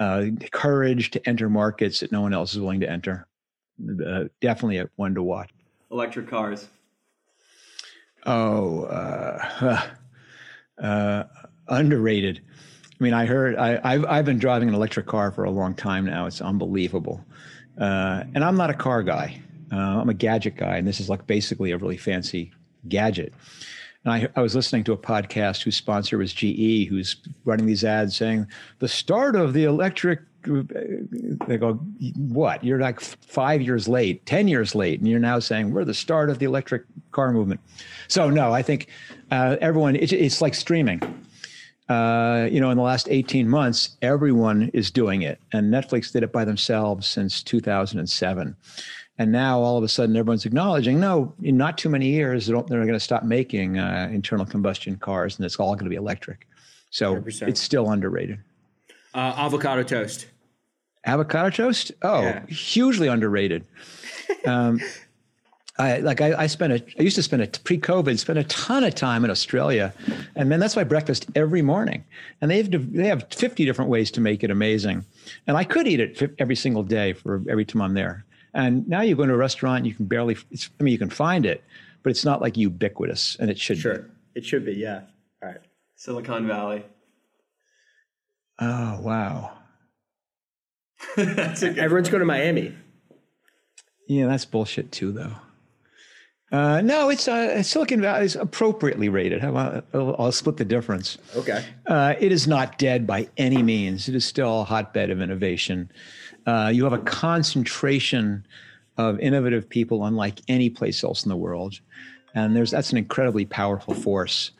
Uh, 0.00 0.26
courage 0.50 1.12
to 1.12 1.28
enter 1.28 1.48
markets 1.48 2.00
that 2.00 2.10
no 2.10 2.20
one 2.22 2.34
else 2.34 2.52
is 2.54 2.60
willing 2.60 2.80
to 2.80 2.90
enter. 2.90 3.28
Uh, 4.04 4.24
definitely 4.40 4.78
a 4.78 4.88
one 4.96 5.14
to 5.14 5.22
watch. 5.22 5.50
Electric 5.92 6.28
cars. 6.28 6.66
Oh, 8.26 8.82
uh, 8.84 9.80
uh, 10.82 11.24
underrated. 11.72 12.40
I 13.00 13.02
mean, 13.02 13.14
I 13.14 13.26
heard 13.26 13.56
I, 13.56 13.92
have 13.92 14.04
I've 14.04 14.24
been 14.24 14.38
driving 14.38 14.68
an 14.68 14.74
electric 14.74 15.06
car 15.06 15.32
for 15.32 15.44
a 15.44 15.50
long 15.50 15.74
time 15.74 16.04
now. 16.04 16.26
It's 16.26 16.40
unbelievable, 16.40 17.24
uh, 17.80 18.24
and 18.34 18.44
I'm 18.44 18.56
not 18.56 18.70
a 18.70 18.74
car 18.74 19.02
guy. 19.02 19.40
Uh, 19.72 20.00
I'm 20.00 20.08
a 20.08 20.14
gadget 20.14 20.56
guy, 20.56 20.76
and 20.76 20.86
this 20.86 21.00
is 21.00 21.08
like 21.08 21.26
basically 21.26 21.72
a 21.72 21.78
really 21.78 21.96
fancy 21.96 22.52
gadget. 22.88 23.32
And 24.04 24.12
I, 24.12 24.28
I 24.36 24.42
was 24.42 24.54
listening 24.54 24.84
to 24.84 24.92
a 24.92 24.96
podcast 24.96 25.62
whose 25.62 25.76
sponsor 25.76 26.18
was 26.18 26.32
GE, 26.32 26.88
who's 26.88 27.16
running 27.44 27.66
these 27.66 27.84
ads 27.84 28.16
saying 28.16 28.46
the 28.78 28.88
start 28.88 29.34
of 29.36 29.52
the 29.52 29.64
electric. 29.64 30.20
They 30.44 31.56
go, 31.56 31.74
what? 32.16 32.64
You're 32.64 32.80
like 32.80 33.00
five 33.00 33.62
years 33.62 33.86
late, 33.88 34.26
ten 34.26 34.48
years 34.48 34.74
late, 34.74 34.98
and 34.98 35.08
you're 35.08 35.20
now 35.20 35.38
saying 35.38 35.72
we're 35.72 35.84
the 35.84 35.94
start 35.94 36.30
of 36.30 36.40
the 36.40 36.46
electric 36.46 36.84
car 37.12 37.32
movement. 37.32 37.60
So 38.08 38.28
no, 38.28 38.52
I 38.52 38.62
think 38.62 38.88
uh, 39.30 39.56
everyone. 39.60 39.94
It, 39.94 40.12
it's 40.12 40.40
like 40.40 40.54
streaming. 40.54 41.00
Uh, 41.92 42.46
you 42.50 42.58
know, 42.60 42.70
in 42.70 42.76
the 42.78 42.82
last 42.82 43.06
18 43.10 43.46
months, 43.48 43.96
everyone 44.00 44.70
is 44.72 44.90
doing 44.90 45.22
it. 45.22 45.38
And 45.52 45.72
Netflix 45.72 46.10
did 46.12 46.22
it 46.22 46.32
by 46.32 46.44
themselves 46.44 47.06
since 47.06 47.42
2007. 47.42 48.56
And 49.18 49.30
now 49.32 49.60
all 49.60 49.76
of 49.76 49.84
a 49.84 49.88
sudden, 49.88 50.16
everyone's 50.16 50.46
acknowledging 50.46 50.98
no, 50.98 51.34
in 51.42 51.56
not 51.58 51.76
too 51.76 51.90
many 51.90 52.08
years, 52.08 52.46
they're, 52.46 52.62
they're 52.62 52.80
going 52.80 52.92
to 52.94 53.00
stop 53.00 53.24
making 53.24 53.78
uh, 53.78 54.08
internal 54.10 54.46
combustion 54.46 54.96
cars 54.96 55.36
and 55.36 55.44
it's 55.44 55.56
all 55.56 55.74
going 55.74 55.84
to 55.84 55.90
be 55.90 55.96
electric. 55.96 56.46
So 56.90 57.16
100%. 57.16 57.48
it's 57.48 57.60
still 57.60 57.90
underrated. 57.90 58.38
Uh, 59.14 59.34
avocado 59.36 59.82
toast. 59.82 60.26
Avocado 61.04 61.50
toast? 61.50 61.92
Oh, 62.02 62.22
Yeah. 62.22 62.46
hugely 62.46 63.08
underrated. 63.08 63.64
Um, 64.46 64.80
I 65.78 65.98
like 65.98 66.20
I, 66.20 66.34
I 66.42 66.46
spent 66.48 66.72
a 66.72 66.84
I 66.98 67.02
used 67.02 67.16
to 67.16 67.22
spend 67.22 67.42
a 67.42 67.46
pre-COVID 67.46 68.18
spend 68.18 68.38
a 68.38 68.44
ton 68.44 68.84
of 68.84 68.94
time 68.94 69.24
in 69.24 69.30
Australia, 69.30 69.94
and 70.36 70.48
man, 70.48 70.60
that's 70.60 70.76
my 70.76 70.84
breakfast 70.84 71.26
every 71.34 71.62
morning. 71.62 72.04
And 72.40 72.50
they 72.50 72.58
have 72.58 72.92
they 72.92 73.06
have 73.06 73.26
fifty 73.32 73.64
different 73.64 73.90
ways 73.90 74.10
to 74.12 74.20
make 74.20 74.44
it 74.44 74.50
amazing, 74.50 75.04
and 75.46 75.56
I 75.56 75.64
could 75.64 75.86
eat 75.88 76.00
it 76.00 76.34
every 76.38 76.56
single 76.56 76.82
day 76.82 77.14
for 77.14 77.42
every 77.48 77.64
time 77.64 77.80
I'm 77.80 77.94
there. 77.94 78.24
And 78.54 78.86
now 78.86 79.00
you 79.00 79.16
go 79.16 79.22
into 79.22 79.34
a 79.34 79.38
restaurant, 79.38 79.86
you 79.86 79.94
can 79.94 80.04
barely. 80.04 80.36
It's, 80.50 80.68
I 80.78 80.82
mean, 80.82 80.92
you 80.92 80.98
can 80.98 81.08
find 81.08 81.46
it, 81.46 81.64
but 82.02 82.10
it's 82.10 82.24
not 82.24 82.42
like 82.42 82.58
ubiquitous, 82.58 83.36
and 83.40 83.50
it 83.50 83.58
should. 83.58 83.78
be. 83.78 83.80
Sure, 83.80 84.10
it 84.34 84.44
should 84.44 84.66
be. 84.66 84.74
Yeah. 84.74 85.02
All 85.42 85.48
right. 85.48 85.60
Silicon 85.96 86.46
Valley. 86.46 86.84
Oh 88.58 89.00
wow. 89.00 89.52
That's 91.16 91.62
a 91.62 91.70
good 91.70 91.78
Everyone's 91.78 92.10
going 92.10 92.20
to 92.20 92.26
Miami. 92.26 92.74
Yeah, 94.08 94.26
that's 94.26 94.44
bullshit 94.44 94.92
too, 94.92 95.10
though. 95.12 95.32
Uh, 96.52 96.82
no, 96.82 97.08
it's 97.08 97.28
uh, 97.28 97.62
Silicon 97.62 98.02
Valley 98.02 98.26
is 98.26 98.36
appropriately 98.36 99.08
rated. 99.08 99.42
I'll, 99.42 99.82
I'll 99.94 100.32
split 100.32 100.58
the 100.58 100.66
difference. 100.66 101.16
Okay. 101.34 101.64
Uh, 101.86 102.14
it 102.20 102.30
is 102.30 102.46
not 102.46 102.76
dead 102.76 103.06
by 103.06 103.26
any 103.38 103.62
means. 103.62 104.06
It 104.06 104.14
is 104.14 104.26
still 104.26 104.60
a 104.60 104.64
hotbed 104.64 105.08
of 105.08 105.22
innovation. 105.22 105.90
Uh, 106.46 106.70
you 106.72 106.84
have 106.84 106.92
a 106.92 106.98
concentration 106.98 108.44
of 108.98 109.18
innovative 109.20 109.66
people 109.66 110.04
unlike 110.04 110.40
any 110.48 110.68
place 110.68 111.02
else 111.02 111.24
in 111.24 111.30
the 111.30 111.36
world, 111.36 111.80
and 112.34 112.54
there's 112.54 112.70
that's 112.70 112.92
an 112.92 112.98
incredibly 112.98 113.46
powerful 113.46 113.94
force. 113.94 114.50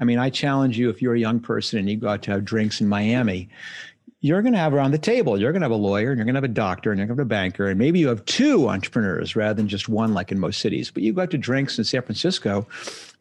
I 0.00 0.04
mean, 0.04 0.18
I 0.18 0.30
challenge 0.30 0.78
you 0.78 0.88
if 0.88 1.02
you're 1.02 1.14
a 1.14 1.20
young 1.20 1.38
person 1.38 1.78
and 1.78 1.88
you 1.88 1.96
go 1.96 2.08
out 2.08 2.22
to 2.22 2.30
have 2.30 2.44
drinks 2.44 2.80
in 2.80 2.88
Miami, 2.88 3.50
you're 4.22 4.40
going 4.40 4.52
to 4.52 4.58
have 4.58 4.72
around 4.72 4.92
the 4.92 4.98
table, 4.98 5.36
you're 5.38 5.50
going 5.50 5.62
to 5.62 5.64
have 5.64 5.72
a 5.72 5.74
lawyer 5.74 6.10
and 6.10 6.16
you're 6.16 6.24
going 6.24 6.34
to 6.34 6.38
have 6.38 6.44
a 6.44 6.48
doctor 6.48 6.92
and 6.92 6.98
you're 6.98 7.08
going 7.08 7.16
to 7.16 7.22
have 7.22 7.26
a 7.26 7.28
banker. 7.28 7.68
And 7.68 7.78
maybe 7.78 7.98
you 7.98 8.06
have 8.08 8.24
two 8.24 8.68
entrepreneurs 8.68 9.34
rather 9.34 9.54
than 9.54 9.66
just 9.66 9.88
one, 9.88 10.14
like 10.14 10.30
in 10.30 10.38
most 10.38 10.60
cities. 10.60 10.92
But 10.92 11.02
you 11.02 11.12
go 11.12 11.22
out 11.22 11.32
to 11.32 11.38
drinks 11.38 11.76
in 11.76 11.84
San 11.84 12.02
Francisco, 12.02 12.66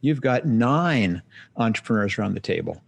you've 0.01 0.21
got 0.21 0.45
nine 0.45 1.23
entrepreneurs 1.57 2.19
around 2.19 2.35
the 2.35 2.39
table. 2.39 2.81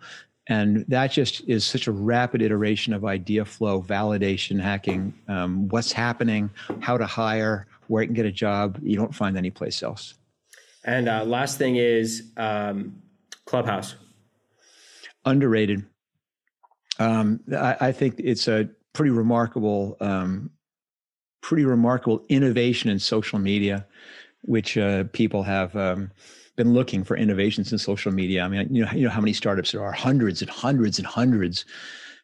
And 0.45 0.85
that 0.89 1.07
just 1.07 1.41
is 1.47 1.65
such 1.65 1.87
a 1.87 1.91
rapid 1.91 2.43
iteration 2.43 2.93
of 2.93 3.03
idea 3.03 3.45
flow, 3.45 3.81
validation, 3.81 4.61
hacking, 4.61 5.13
um, 5.27 5.67
what's 5.69 5.91
happening, 5.91 6.51
how 6.81 6.97
to 6.97 7.07
hire, 7.07 7.65
where 7.87 8.03
you 8.03 8.09
can 8.09 8.15
get 8.15 8.27
a 8.27 8.31
job. 8.31 8.77
You 8.83 8.95
don't 8.95 9.15
find 9.15 9.37
anyplace 9.37 9.81
else. 9.81 10.13
And 10.83 11.09
uh, 11.09 11.23
last 11.23 11.57
thing 11.57 11.77
is 11.77 12.31
um, 12.37 13.01
Clubhouse. 13.45 13.95
Underrated. 15.25 15.85
Um, 16.99 17.39
I, 17.51 17.77
I, 17.79 17.91
think 17.91 18.15
it's 18.19 18.47
a 18.47 18.69
pretty 18.93 19.09
remarkable, 19.09 19.97
um, 19.99 20.51
pretty 21.41 21.65
remarkable 21.65 22.23
innovation 22.29 22.89
in 22.89 22.99
social 22.99 23.39
media, 23.39 23.85
which 24.41 24.77
uh, 24.77 25.05
people 25.11 25.43
have 25.43 25.75
um, 25.75 26.11
been 26.55 26.73
looking 26.73 27.03
for 27.03 27.17
innovations 27.17 27.71
in 27.71 27.77
social 27.77 28.11
media. 28.11 28.43
I 28.43 28.47
mean, 28.47 28.73
you 28.73 28.85
know, 28.85 28.91
you 28.91 29.03
know 29.05 29.09
how 29.09 29.21
many 29.21 29.33
startups 29.33 29.71
there 29.71 29.83
are, 29.83 29.91
hundreds 29.91 30.41
and 30.41 30.51
hundreds 30.51 30.99
and 30.99 31.07
hundreds, 31.07 31.65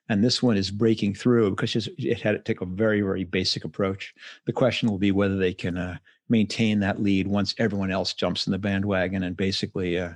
and 0.10 0.24
this 0.24 0.44
one 0.44 0.58
is 0.58 0.72
breaking 0.72 1.16
through 1.16 1.52
because 1.52 1.88
it 1.98 2.22
had 2.22 2.32
to 2.32 2.40
take 2.40 2.62
a 2.62 2.66
very, 2.66 3.02
very 3.02 3.24
basic 3.24 3.64
approach. 3.64 4.14
The 4.46 4.54
question 4.54 4.90
will 4.90 4.98
be 5.00 5.12
whether 5.12 5.38
they 5.38 5.54
can 5.54 5.78
uh, 5.78 5.98
maintain 6.30 6.80
that 6.80 7.02
lead 7.02 7.28
once 7.28 7.56
everyone 7.58 7.92
else 7.92 8.14
jumps 8.14 8.46
in 8.46 8.52
the 8.52 8.60
bandwagon 8.60 9.24
and 9.24 9.36
basically 9.36 10.00
uh, 10.00 10.14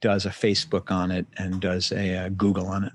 does 0.00 0.26
a 0.26 0.30
Facebook 0.30 0.90
on 0.90 1.10
it 1.10 1.26
and 1.36 1.60
does 1.60 1.92
a, 1.92 2.26
a 2.26 2.30
Google 2.30 2.66
on 2.66 2.84
it. 2.84 2.92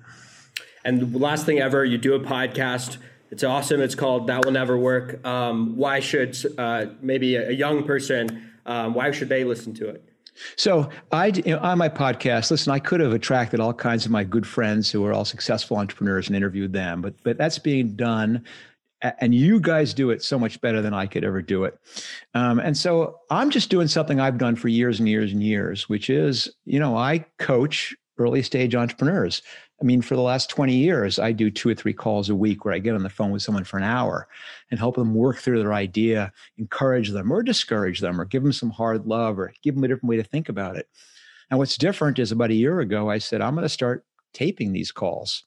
And 0.84 1.13
the 1.13 1.17
last 1.17 1.46
thing 1.46 1.60
ever, 1.60 1.86
you 1.86 1.98
do 1.98 2.15
a 2.15 2.20
podcast. 2.20 2.98
It's 3.30 3.44
awesome. 3.44 3.82
It's 3.82 3.96
called 3.96 4.28
That 4.28 4.46
Will 4.46 4.52
Never 4.52 4.78
Work. 4.78 5.26
Um, 5.26 5.78
why 5.78 6.00
should 6.00 6.38
uh, 6.58 6.88
maybe 7.02 7.36
a, 7.36 7.52
young 7.52 7.84
person, 7.84 8.52
um, 8.65 8.94
why 8.94 9.12
should 9.12 9.30
they 9.30 9.44
listen 9.44 9.74
to 9.76 9.89
it? 9.89 10.04
So 10.56 10.89
I, 11.12 11.28
you 11.28 11.56
know, 11.56 11.60
on 11.60 11.78
my 11.78 11.89
podcast, 11.89 12.52
listen, 12.52 12.74
I 12.74 12.80
could 12.80 13.00
have 13.00 13.13
attracted 13.13 13.60
all 13.60 13.74
kinds 13.74 14.06
of 14.06 14.12
my 14.12 14.24
good 14.24 14.48
friends 14.48 14.91
who 14.91 15.06
are 15.06 15.13
all 15.13 15.26
successful 15.26 15.78
entrepreneurs 15.78 16.28
and 16.28 16.36
interviewed 16.36 16.74
them, 16.74 17.02
but 17.02 17.13
but 17.24 17.38
that's 17.38 17.60
being 17.60 17.96
done 17.96 18.44
and 19.02 19.34
you 19.34 19.60
guys 19.60 19.94
do 19.94 20.12
it 20.12 20.24
so 20.24 20.38
much 20.38 20.62
better 20.62 20.82
than 20.82 20.94
I 20.94 21.08
could 21.08 21.24
ever 21.24 21.41
do 21.41 21.63
it. 21.63 21.78
Um, 22.34 22.60
and 22.60 22.78
so 22.78 23.20
I'm 23.30 23.50
just 23.50 23.70
doing 23.70 23.88
something 23.88 24.20
I've 24.20 24.38
done 24.38 24.56
for 24.56 24.67
years 24.67 25.00
and 25.00 25.10
years 25.10 25.32
and 25.32 25.41
years, 25.41 25.89
which 25.89 26.10
is, 26.10 26.50
you 26.65 26.80
know, 26.80 26.98
I 26.98 27.26
coach 27.39 27.96
early 28.17 28.44
stage 28.44 28.76
entrepreneurs. 28.76 29.41
I 29.82 29.84
mean, 29.84 30.04
for 30.04 30.15
the 30.15 30.22
last 30.22 30.50
20 30.50 30.76
years, 30.76 31.17
I 31.17 31.32
do 31.32 31.50
two 31.50 31.70
or 31.70 31.74
three 31.74 31.94
calls 31.94 32.30
a 32.30 32.36
week 32.36 32.63
where 32.63 32.74
I 32.74 32.80
get 32.80 32.94
on 32.94 33.02
the 33.02 33.10
phone 33.10 33.32
with 33.32 33.41
someone 33.41 33.63
for 33.63 33.78
an 33.78 33.84
hour 33.84 34.28
and 34.70 34.80
help 34.80 34.96
them 34.96 35.15
work 35.15 35.39
through 35.39 35.58
their 35.58 35.74
idea, 35.74 36.32
encourage 36.60 37.10
them 37.10 37.32
or 37.32 37.41
discourage 37.41 38.00
them 38.00 38.22
or 38.22 38.26
give 38.26 38.44
them 38.44 38.54
some 38.54 38.70
hard 38.70 39.08
love 39.08 39.39
or 39.39 39.52
give 39.63 39.74
them 39.74 39.84
a 39.84 39.88
different 39.88 40.10
way 40.10 40.17
to 40.17 40.24
think 40.24 40.50
about 40.50 40.76
it. 40.76 40.88
And 41.50 41.58
what's 41.58 41.78
different 41.78 42.20
is 42.20 42.32
about 42.32 42.52
a 42.52 42.56
year 42.56 42.80
ago, 42.80 43.10
I 43.10 43.17
said, 43.17 43.41
I'm 43.41 43.56
going 43.56 43.63
to 43.63 43.70
start 43.70 44.06
taping 44.34 44.72
these 44.72 44.91
calls. 44.91 45.44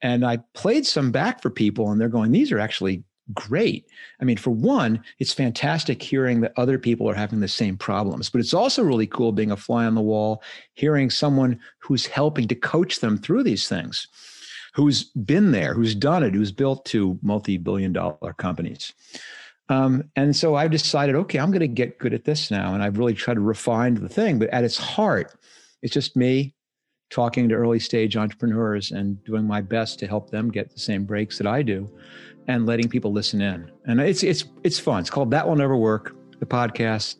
And 0.00 0.24
I 0.24 0.38
played 0.54 0.86
some 0.86 1.10
back 1.10 1.42
for 1.42 1.50
people, 1.50 1.90
and 1.90 2.00
they're 2.00 2.08
going, 2.08 2.30
these 2.30 2.52
are 2.52 2.60
actually 2.60 3.02
great. 3.34 3.86
I 4.20 4.24
mean, 4.24 4.36
for 4.36 4.50
one, 4.50 5.02
it's 5.18 5.32
fantastic 5.32 6.02
hearing 6.02 6.40
that 6.40 6.52
other 6.56 6.78
people 6.78 7.08
are 7.08 7.14
having 7.14 7.40
the 7.40 7.48
same 7.48 7.76
problems, 7.76 8.30
but 8.30 8.40
it's 8.40 8.54
also 8.54 8.82
really 8.82 9.06
cool 9.06 9.32
being 9.32 9.50
a 9.50 9.56
fly 9.56 9.84
on 9.84 9.94
the 9.94 10.00
wall, 10.00 10.42
hearing 10.74 11.10
someone 11.10 11.58
who's 11.78 12.06
helping 12.06 12.48
to 12.48 12.54
coach 12.54 13.00
them 13.00 13.18
through 13.18 13.42
these 13.42 13.68
things, 13.68 14.06
who's 14.74 15.04
been 15.04 15.52
there, 15.52 15.74
who's 15.74 15.94
done 15.94 16.22
it, 16.22 16.34
who's 16.34 16.52
built 16.52 16.84
two 16.84 17.18
multi 17.22 17.56
billion 17.56 17.92
dollar 17.92 18.32
companies. 18.36 18.92
Um, 19.70 20.04
and 20.16 20.34
so 20.34 20.54
I've 20.54 20.70
decided, 20.70 21.14
okay, 21.14 21.38
I'm 21.38 21.50
going 21.50 21.60
to 21.60 21.68
get 21.68 21.98
good 21.98 22.14
at 22.14 22.24
this 22.24 22.50
now. 22.50 22.72
And 22.72 22.82
I've 22.82 22.96
really 22.96 23.14
tried 23.14 23.34
to 23.34 23.40
refine 23.40 23.94
the 23.94 24.08
thing, 24.08 24.38
but 24.38 24.48
at 24.48 24.64
its 24.64 24.78
heart, 24.78 25.34
it's 25.82 25.92
just 25.92 26.16
me 26.16 26.54
talking 27.10 27.48
to 27.48 27.54
early 27.54 27.78
stage 27.78 28.16
entrepreneurs 28.16 28.90
and 28.90 29.22
doing 29.24 29.44
my 29.44 29.60
best 29.60 29.98
to 29.98 30.06
help 30.06 30.30
them 30.30 30.50
get 30.50 30.70
the 30.70 30.80
same 30.80 31.04
breaks 31.04 31.38
that 31.38 31.46
I 31.46 31.62
do 31.62 31.88
and 32.48 32.66
letting 32.66 32.88
people 32.88 33.12
listen 33.12 33.40
in. 33.40 33.70
And 33.84 34.00
it's 34.00 34.22
it's 34.22 34.44
it's 34.64 34.78
fun. 34.78 35.00
It's 35.00 35.10
called 35.10 35.30
That 35.30 35.46
Will 35.46 35.56
Never 35.56 35.76
Work, 35.76 36.16
the 36.40 36.46
podcast. 36.46 37.16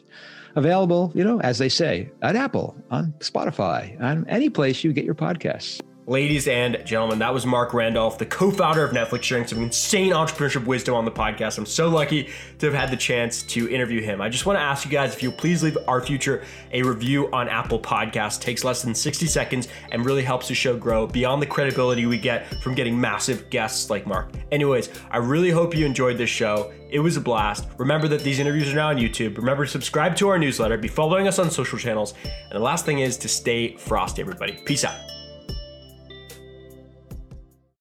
Available, 0.56 1.12
you 1.14 1.22
know, 1.22 1.40
as 1.42 1.58
they 1.58 1.68
say, 1.68 2.10
at 2.22 2.34
Apple, 2.34 2.74
on 2.90 3.12
Spotify, 3.20 4.00
on 4.02 4.26
any 4.28 4.50
place 4.50 4.82
you 4.82 4.92
get 4.92 5.04
your 5.04 5.14
podcasts. 5.14 5.80
Ladies 6.08 6.48
and 6.48 6.80
gentlemen, 6.86 7.18
that 7.18 7.34
was 7.34 7.44
Marc 7.44 7.74
Randolph, 7.74 8.16
the 8.16 8.24
co 8.24 8.50
founder 8.50 8.82
of 8.82 8.92
Netflix, 8.92 9.24
sharing 9.24 9.46
some 9.46 9.62
insane 9.62 10.12
entrepreneurship 10.12 10.64
wisdom 10.64 10.94
on 10.94 11.04
the 11.04 11.10
podcast. 11.10 11.58
I'm 11.58 11.66
so 11.66 11.90
lucky 11.90 12.30
to 12.60 12.64
have 12.64 12.74
had 12.74 12.90
the 12.90 12.96
chance 12.96 13.42
to 13.42 13.68
interview 13.68 14.00
him. 14.00 14.22
I 14.22 14.30
just 14.30 14.46
want 14.46 14.58
to 14.58 14.62
ask 14.62 14.86
you 14.86 14.90
guys 14.90 15.12
if 15.12 15.22
you'll 15.22 15.32
please 15.32 15.62
leave 15.62 15.76
our 15.86 16.00
future 16.00 16.44
a 16.72 16.82
review 16.82 17.30
on 17.30 17.46
Apple 17.50 17.78
Podcasts. 17.78 18.38
It 18.38 18.42
takes 18.42 18.64
less 18.64 18.80
than 18.80 18.94
60 18.94 19.26
seconds 19.26 19.68
and 19.92 20.02
really 20.02 20.22
helps 20.22 20.48
the 20.48 20.54
show 20.54 20.78
grow 20.78 21.06
beyond 21.06 21.42
the 21.42 21.46
credibility 21.46 22.06
we 22.06 22.16
get 22.16 22.46
from 22.62 22.74
getting 22.74 22.98
massive 22.98 23.50
guests 23.50 23.90
like 23.90 24.06
Marc. 24.06 24.30
Anyways, 24.50 24.88
I 25.10 25.18
really 25.18 25.50
hope 25.50 25.76
you 25.76 25.84
enjoyed 25.84 26.16
this 26.16 26.30
show. 26.30 26.72
It 26.88 27.00
was 27.00 27.18
a 27.18 27.20
blast. 27.20 27.66
Remember 27.76 28.08
that 28.08 28.22
these 28.22 28.38
interviews 28.38 28.72
are 28.72 28.76
now 28.76 28.88
on 28.88 28.96
YouTube. 28.96 29.36
Remember 29.36 29.66
to 29.66 29.70
subscribe 29.70 30.16
to 30.16 30.28
our 30.30 30.38
newsletter, 30.38 30.78
be 30.78 30.88
following 30.88 31.28
us 31.28 31.38
on 31.38 31.50
social 31.50 31.78
channels. 31.78 32.14
And 32.24 32.52
the 32.52 32.64
last 32.64 32.86
thing 32.86 33.00
is 33.00 33.18
to 33.18 33.28
stay 33.28 33.76
frosty, 33.76 34.22
everybody. 34.22 34.54
Peace 34.64 34.84
out. 34.84 35.17